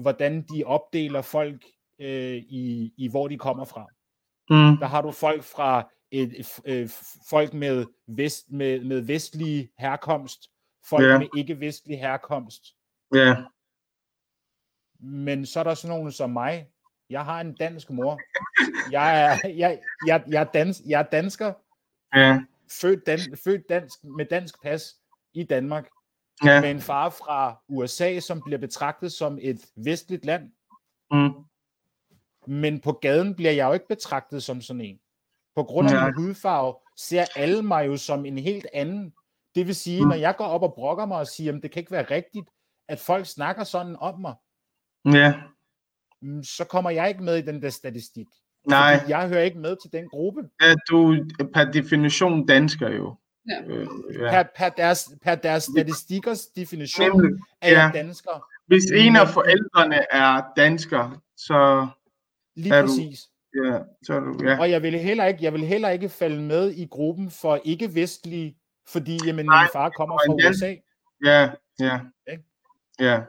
[0.00, 1.64] hvordan de opdeler folk
[1.98, 3.86] øh, i, i, hvor de kommer fra.
[4.50, 4.76] Mm.
[4.78, 10.50] Der har du folk fra et, et, et, folk med, vest, med, med vestlig herkomst,
[10.84, 11.20] folk yeah.
[11.20, 12.62] med ikke-vestlig herkomst.
[13.14, 13.18] Ja.
[13.18, 13.36] Yeah.
[15.00, 16.66] Men så er der sådan nogle som mig.
[17.10, 18.20] Jeg har en dansk mor.
[18.90, 21.52] Jeg er, jeg, jeg, jeg er, dans, jeg er dansker.
[22.14, 22.40] Ja.
[22.72, 24.96] Født, dan, født dansk med dansk pas
[25.34, 25.88] i Danmark.
[26.44, 26.60] Ja.
[26.60, 30.52] Med en far fra USA, som bliver betragtet som et vestligt land.
[31.10, 31.30] Mm.
[32.46, 35.00] Men på gaden bliver jeg jo ikke betragtet som sådan en.
[35.54, 36.04] På grund af Ja.
[36.04, 39.14] min hudfarve ser alle mig jo som en helt anden.
[39.54, 40.08] Det vil sige, Mm.
[40.08, 42.48] når jeg går op og brokker mig og siger, at det kan ikke være rigtigt,
[42.88, 44.34] at folk snakker sådan om mig,
[45.04, 45.42] Ja.
[46.22, 48.26] mm, så kommer jeg ikke med i den der statistik.
[48.68, 50.40] Nej, Fordi jeg hører ikke med til den gruppe.
[50.62, 53.14] ja, du er per definition dansker jo.
[53.50, 53.62] Ja.
[53.66, 53.86] Øh,
[54.20, 54.30] ja.
[54.30, 57.40] Per, per, deres, per deres statistikkers definition Nemlig.
[57.60, 57.90] er Ja.
[57.94, 58.46] dansker.
[58.66, 61.86] Hvis en af forældrene er dansker, så,
[62.56, 63.20] Lige Er du- præcis.
[63.64, 64.58] ja, så er du, ja.
[64.60, 68.56] Og jeg vil heller ikke, jeg vil heller ikke falde med i gruppen for ikke-vestlige,
[68.88, 70.74] fordi jamen, Nej, min far kommer fra USA.
[71.24, 71.50] Ja,
[71.80, 72.00] ja.
[72.30, 72.42] Ikke?
[73.00, 73.20] Ja,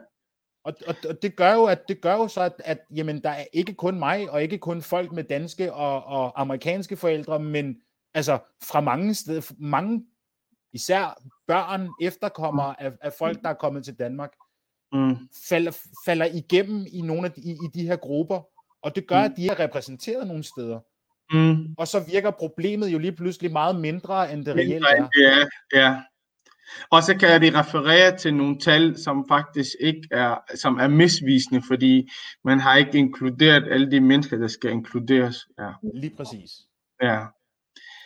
[0.64, 3.30] Og, og, og det gør jo, at det gør jo så, at, at jamen, der
[3.30, 7.76] er ikke kun mig, og ikke kun folk med danske og, og amerikanske forældre, men
[8.14, 10.04] altså fra mange steder, mange,
[10.72, 14.32] især børn, efterkommere af, af folk, der er kommet til Danmark,
[14.92, 15.16] mm.
[15.48, 18.40] falder, falder igennem i nogle af de, i, i de her grupper,
[18.82, 19.24] og det gør, Mm.
[19.24, 20.80] at de er repræsenteret nogle steder.
[21.32, 21.74] Mm.
[21.78, 25.08] Og så virker problemet jo lige pludselig meget mindre, end det reelt er.
[25.24, 26.02] er, ja.
[26.90, 31.62] Og så kan de referere til nogle tal, som faktisk ikke er, som er misvisende,
[31.68, 32.08] fordi
[32.44, 35.36] man har ikke inkluderet alle de mennesker, der skal inkluderes.
[35.58, 36.50] Ja, Lige præcis.
[37.02, 37.24] ja.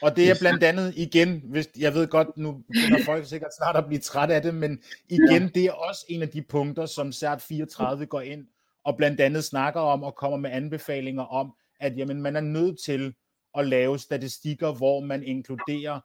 [0.03, 3.77] Og det er blandt andet igen, hvis, jeg ved godt, nu begynder folk sikkert snart
[3.77, 4.79] at blive træt af det, men
[5.09, 8.47] igen, det er også en af de punkter, som CERT 34 går ind
[8.85, 12.79] og blandt andet snakker om og kommer med anbefalinger om, at jamen, man er nødt
[12.85, 13.15] til
[13.55, 16.01] at lave statistikker, hvor man inkluderer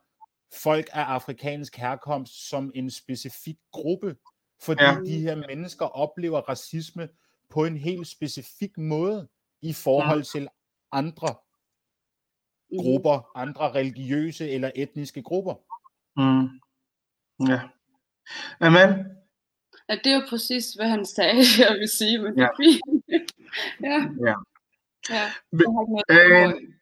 [0.54, 4.16] folk af afrikansk herkomst som en specifik gruppe,
[4.62, 4.98] fordi Ja.
[5.06, 7.10] de her mennesker oplever racisme
[7.50, 9.30] på en helt specifik måde
[9.62, 10.48] i forhold til
[10.92, 11.36] andre
[12.72, 12.80] Mhm.
[12.82, 15.54] grupper, andre religiøse eller etniske grupper.
[16.18, 16.60] Mm.
[17.50, 17.62] Ja.
[18.60, 19.06] Amen.
[19.90, 21.38] Ja, det er jo præcis, hvad han sagde,
[21.70, 22.46] jeg vil sige, men det Ja.
[22.48, 22.82] er fint.
[23.82, 23.98] ja.
[24.28, 24.36] Ja.
[25.10, 25.26] Ja.
[25.52, 26.74] Vi- Jeg har ikke noget at Øh,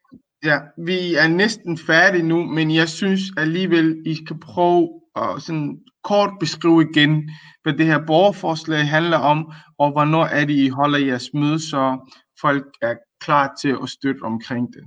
[0.43, 5.79] ja, vi er næsten færdige nu, men jeg synes alligevel, I skal prøve at sådan
[6.03, 7.29] kort beskrive igen,
[7.63, 12.09] hvad det her borgerforslag handler om, og hvornår er det, I holder jeres møde, så
[12.41, 14.83] folk er klar til at støtte omkring det.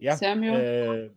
[0.00, 0.60] Ja, Samuel?
[0.60, 1.10] øh,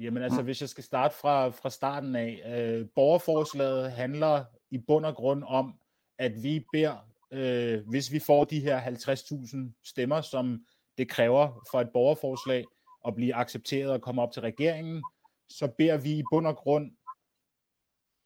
[0.00, 2.42] jamen altså, hvis jeg skal starte fra, fra starten af.
[2.46, 5.74] Øh, borgerforslaget handler i bund og grund om,
[6.18, 6.96] at vi beder,
[7.32, 10.64] øh, hvis vi får de her 50.000 stemmer, som
[10.98, 12.64] det kræver for et borgerforslag
[13.06, 15.02] at blive accepteret og komme op til regeringen,
[15.48, 16.90] så beder vi i bund og grund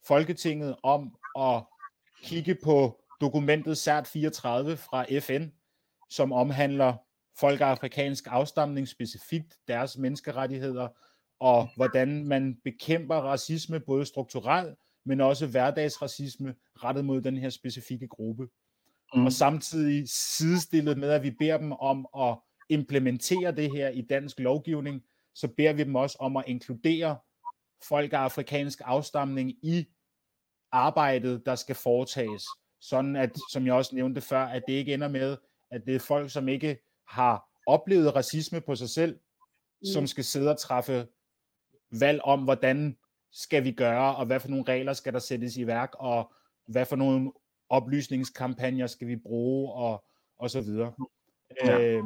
[0.07, 1.63] Folketinget om at
[2.23, 5.49] kigge på dokumentet CERT 34 fra FN,
[6.11, 6.95] som omhandler
[7.39, 10.89] folk af afrikansk afstamning specifikt, deres menneskerettigheder,
[11.41, 18.09] og hvordan man bekæmper racisme, både strukturelt, men også hverdagsracisme, rettet mod den her specifikke
[18.09, 18.49] gruppe.
[19.15, 19.25] Mm.
[19.27, 22.39] Og samtidig sidestillet med, at vi beder dem om at
[22.69, 25.03] implementere det her i dansk lovgivning,
[25.35, 27.19] så beder vi dem også om at inkludere
[27.89, 29.87] folk af afrikansk afstamning i
[30.73, 32.45] arbejdet, der skal foretages.
[32.81, 35.37] Sådan at, som jeg også nævnte før, at det ikke ender med,
[35.71, 39.87] at det er folk, som ikke har oplevet racisme på sig selv, mm.
[39.87, 41.07] som skal sidde og træffe
[42.01, 42.97] valg om, hvordan
[43.33, 46.33] skal vi gøre, og hvad for nogle regler skal der sættes i værk, og
[46.67, 47.33] hvad for nogle
[47.69, 50.05] oplysningskampagner skal vi bruge, og,
[50.39, 50.93] og så videre.
[51.65, 51.81] Ja.
[51.81, 52.03] Øh,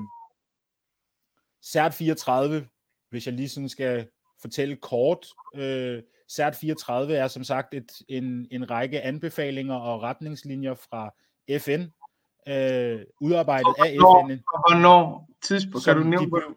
[1.65, 2.67] CERT 34,
[3.11, 4.09] hvis jeg lige sådan skal
[4.41, 10.75] fortælle kort, øh, CERT 34 er som sagt et, en, en række anbefalinger og retningslinjer
[10.75, 11.15] fra
[11.59, 11.81] FN,
[12.49, 14.43] øh, udarbejdet af FN.
[14.69, 16.57] hvornår tidspunkt, kan du nævne de blev,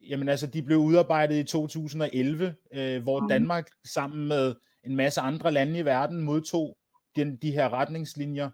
[0.00, 3.28] Jamen altså, de blev udarbejdet i 2011, øh, hvor Mhm.
[3.28, 6.76] Danmark sammen med en masse andre lande i verden modtog
[7.16, 8.50] den, de her retningslinjer.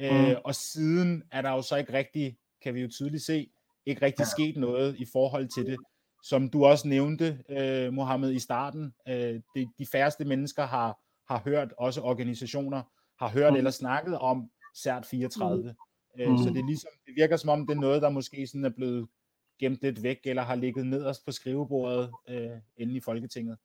[0.00, 0.36] Øh, Mhm.
[0.44, 3.50] Og siden er der jo så ikke rigtig, kan vi jo tydeligt se,
[3.86, 4.28] ikke rigtig Ja.
[4.28, 5.76] sket noget i forhold til det.
[6.24, 11.40] Som du også nævnte, øh, Mohammed, i starten, øh, det, de færreste mennesker har, har
[11.44, 12.82] hørt, også organisationer,
[13.24, 13.56] har hørt Mhm.
[13.58, 15.74] eller snakket om CERT 34.
[16.18, 16.38] Øh, Mhm.
[16.38, 18.68] Så det, er ligesom, det virker som om, det er noget, der måske sådan er
[18.70, 19.08] blevet
[19.60, 23.58] gemt lidt væk, eller har ligget nederst på skrivebordet øh, inde i Folketinget.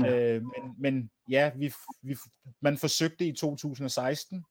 [0.00, 0.34] Ja.
[0.36, 2.16] Øh, men, men ja, vi, vi,
[2.60, 4.44] man forsøgte i 2016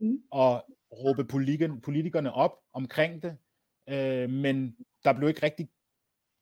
[0.00, 0.22] Mm.
[0.34, 3.36] at råbe politikerne, politikerne op omkring det,
[3.88, 5.68] øh, men der blev ikke rigtig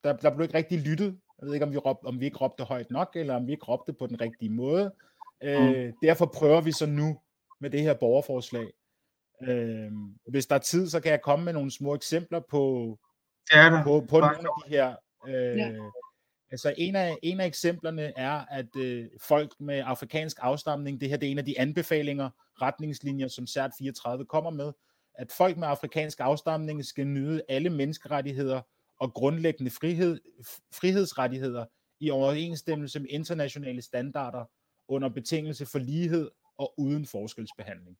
[0.03, 1.19] der, der blev ikke rigtig lyttet.
[1.39, 3.51] Jeg ved ikke, om vi, råb, om vi ikke råbte højt nok, eller om vi
[3.51, 4.93] ikke råbte på den rigtige måde.
[5.43, 7.19] Øh, Derfor prøver vi så nu
[7.61, 8.67] med det her borgerforslag.
[9.43, 9.91] Øh,
[10.27, 12.97] hvis der er tid, så kan jeg komme med nogle små eksempler på,
[13.53, 14.95] ja, på, på nogle af de her.
[15.27, 15.71] Øh, ja.
[16.51, 21.17] Altså en af, en af eksemplerne er, at øh, folk med afrikansk afstamning, det her
[21.17, 22.29] det er en af de anbefalinger,
[22.61, 24.73] retningslinjer, som CERT 34 kommer med,
[25.15, 28.61] at folk med afrikansk afstamning skal nyde alle menneskerettigheder
[28.99, 30.19] og grundlæggende frihed,
[30.73, 31.65] frihedsrettigheder
[31.99, 34.45] i overensstemmelse med internationale standarder
[34.87, 37.97] under betingelse for lighed og uden forskelsbehandling.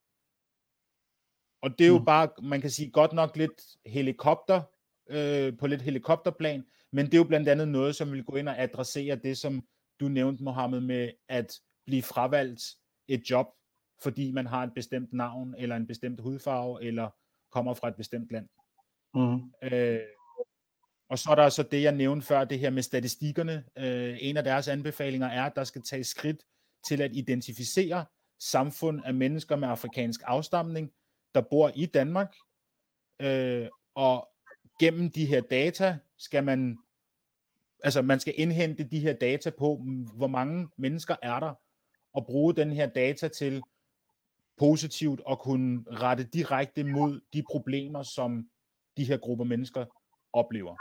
[1.61, 2.05] Og det er jo mm.
[2.05, 4.61] bare, man kan sige, godt nok lidt helikopter,
[5.09, 8.49] øh, på lidt helikopterplan, men det er jo blandt andet noget, som vil gå ind
[8.49, 9.67] og adressere det, som
[9.99, 12.61] du nævnte, Mohammed, med at blive fravalgt
[13.07, 13.47] et job,
[14.01, 17.09] fordi man har et bestemt navn, eller en bestemt hudfarve, eller
[17.51, 18.47] kommer fra et bestemt land.
[19.13, 19.51] Mm.
[19.63, 19.99] Øh,
[21.09, 23.63] og så er der så det, jeg nævnte før, det her med statistikkerne.
[23.77, 26.43] Øh, en af deres anbefalinger er, at der skal tages skridt
[26.87, 28.05] til at identificere
[28.39, 30.91] samfund af mennesker med afrikansk afstamning,
[31.35, 32.35] der bor i Danmark,
[33.21, 34.29] øh, og
[34.79, 36.77] gennem de her data skal man,
[37.83, 41.53] altså man skal indhente de her data på, hvor mange mennesker er der,
[42.13, 43.61] og bruge den her data til
[44.57, 48.49] positivt at kunne rette direkte mod de problemer, som
[48.97, 49.85] de her grupper mennesker
[50.33, 50.75] oplever.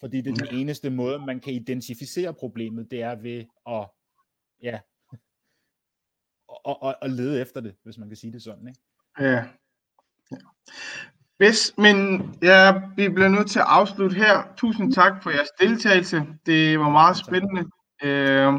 [0.00, 3.90] Fordi det er den eneste måde, man kan identificere problemet, det er ved at,
[4.62, 4.80] ja,
[6.48, 8.68] og, og, og lede efter det, hvis man kan sige det sådan.
[8.68, 8.80] Ikke?
[9.20, 9.44] Ja.
[10.30, 10.36] ja.
[11.36, 14.54] Hvis, men ja, vi bliver nødt til at afslutte her.
[14.56, 16.26] Tusind tak for jeres deltagelse.
[16.46, 17.70] Det var meget spændende.
[18.04, 18.52] Øh,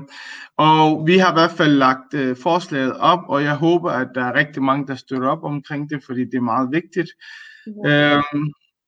[0.58, 4.24] og vi har i hvert fald lagt øh, forslaget op, og jeg håber, at der
[4.26, 7.10] er rigtig mange, der støtter op omkring det, fordi det er meget vigtigt.
[7.86, 8.18] Ja.
[8.18, 8.24] Øh,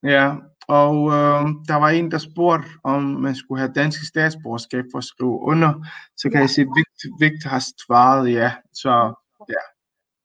[0.04, 0.36] ja,
[0.68, 5.04] og øh, der var en, der spurgte, om man skulle have dansk statsborgerskab for at
[5.04, 5.88] skrive under.
[6.18, 6.40] Så kan ja.
[6.40, 8.52] jeg sige, at Vigt, Vigt har svaret ja.
[8.74, 9.14] Så
[9.50, 9.64] ja.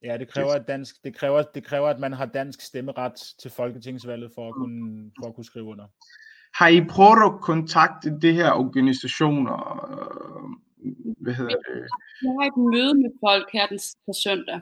[0.05, 3.51] Ja, det kræver, at dansk, det, kræver, det kræver, at man har dansk stemmeret til
[3.51, 5.87] folketingsvalget for at kunne, for at kunne skrive under.
[6.55, 9.57] Har I prøvet at kontakte det her organisationer?
[11.21, 11.87] Hvad hedder det?
[12.23, 14.61] Jeg har et møde med folk her den, på søndag.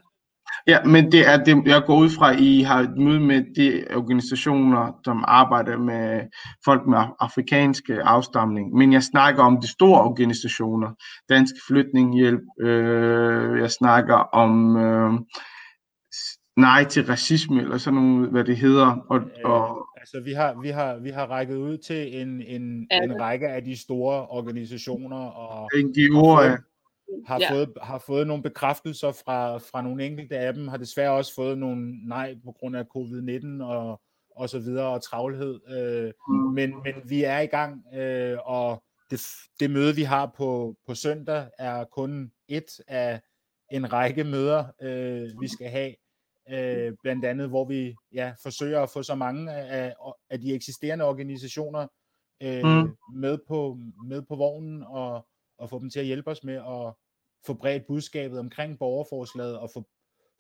[0.67, 3.45] Ja, men det er det, jeg går ud fra, at I har et møde med
[3.57, 6.21] de organisationer, som arbejder med
[6.65, 8.75] folk med afrikanske afstamning.
[8.75, 10.89] Men jeg snakker om de store organisationer.
[11.29, 12.43] Dansk Flytninghjælp.
[12.61, 15.13] Øh, jeg snakker om øh,
[16.57, 18.97] nej til racisme, eller sådan noget, hvad det hedder.
[19.11, 23.03] Og, og, altså, vi har, vi har, vi har rækket ud til en, en, ja.
[23.03, 25.27] en række af de store organisationer.
[25.27, 26.57] Og NGO'er, ja
[27.27, 27.53] har, ja.
[27.53, 31.59] fået, har fået nogle bekræftelser fra, fra nogle enkelte af dem, har desværre også fået
[31.59, 34.01] nogle nej på grund af covid-19 og,
[34.37, 35.61] og så videre, og travlhed.
[35.69, 36.35] Øh, mm.
[36.35, 39.21] men, men vi er i gang, øh, og det,
[39.61, 43.21] det møde, vi har på, på søndag, er kun et af
[43.73, 45.95] en række møder, øh, vi skal have.
[46.51, 49.95] Øh, blandt andet, hvor vi ja, forsøger at få så mange af,
[50.31, 51.87] af de eksisterende organisationer
[52.43, 52.97] øh, mm.
[53.15, 55.27] med, på, med på vognen, og,
[55.59, 56.95] og få dem til at hjælpe os med at
[57.47, 59.89] få bredt budskabet omkring borgerforslaget og få,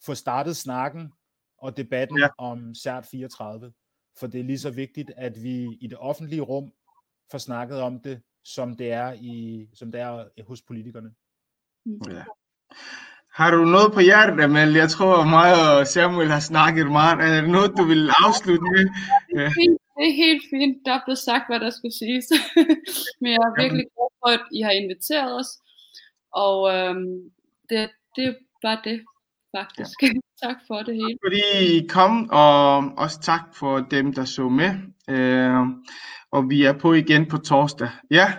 [0.07, 1.13] få startet snakken
[1.59, 2.29] og debatten ja.
[2.39, 3.73] om CERT 34.
[4.19, 6.73] For det er lige så vigtigt, at vi i det offentlige rum
[7.31, 11.15] får snakket om det, som det er, i, som det er hos politikerne.
[11.87, 12.01] Mm.
[12.11, 12.25] Ja.
[13.41, 14.73] Har du noget på hjertet, Amal?
[14.75, 17.19] Jeg tror, mig og Samuel har snakket meget.
[17.25, 18.85] Er det noget, du vil afslutte med?
[19.39, 19.49] Ja.
[19.97, 20.77] Det er helt fint.
[20.87, 22.27] Der er blevet sagt, hvad der skulle siges.
[23.21, 25.51] Men jeg er virkelig glad for, at I har inviteret os.
[26.45, 27.17] Og øhm,
[27.71, 28.99] det, det var det
[29.57, 30.03] faktisk.
[30.03, 30.09] Ja.
[30.47, 31.19] tak for det hele.
[31.25, 31.43] Fordi
[31.77, 34.71] I kom, og også tak for dem, der så med.
[35.15, 35.67] Øh,
[36.33, 37.91] og vi er på igen på torsdag.
[38.11, 38.33] Ja,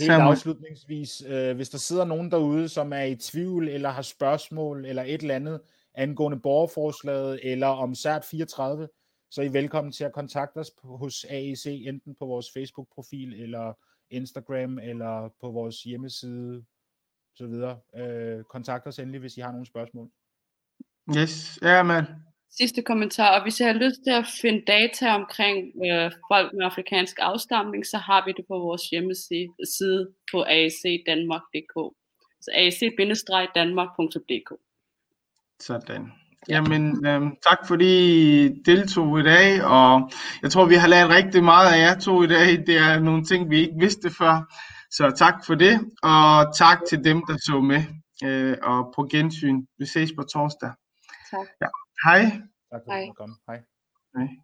[0.00, 4.84] Helt afslutningsvis, øh, hvis der sidder nogen derude, som er i tvivl, eller har spørgsmål,
[4.84, 5.60] eller et eller andet
[5.94, 8.88] angående borgerforslaget, eller om CERT 34,
[9.30, 13.42] så er I velkommen til at kontakte os på, hos AEC, enten på vores Facebook-profil,
[13.42, 13.72] eller
[14.10, 16.64] Instagram, eller på vores hjemmeside,
[17.34, 17.78] så videre.
[17.96, 20.10] Øh, kontakt os endelig, hvis I har nogle spørgsmål.
[21.16, 22.04] Yes, ja, man.
[22.56, 26.64] Sidste kommentar, og hvis I har lyst til at finde data omkring øh, folk med
[26.64, 31.74] afrikansk afstamning, så har vi det på vores hjemmeside på aacdanmark.dk.
[32.40, 34.50] Så aac-danmark.dk.
[35.60, 36.12] Sådan.
[36.48, 37.92] Jamen, øhm, tak fordi
[38.44, 40.10] I deltog i dag, og
[40.42, 42.66] jeg tror, vi har lært rigtig meget af jer to i dag.
[42.66, 44.54] Det er nogle ting, vi ikke vidste før.
[44.90, 47.82] Så tak for det, og tak til dem, der så med,
[48.24, 49.66] øh, og på gensyn.
[49.78, 50.70] Vi ses på torsdag.
[51.30, 51.46] Tak.
[51.60, 51.66] Ja.
[52.05, 52.21] Hej.
[52.71, 53.35] Tak for at komme.
[53.47, 53.63] Hej.
[54.15, 54.43] Hej.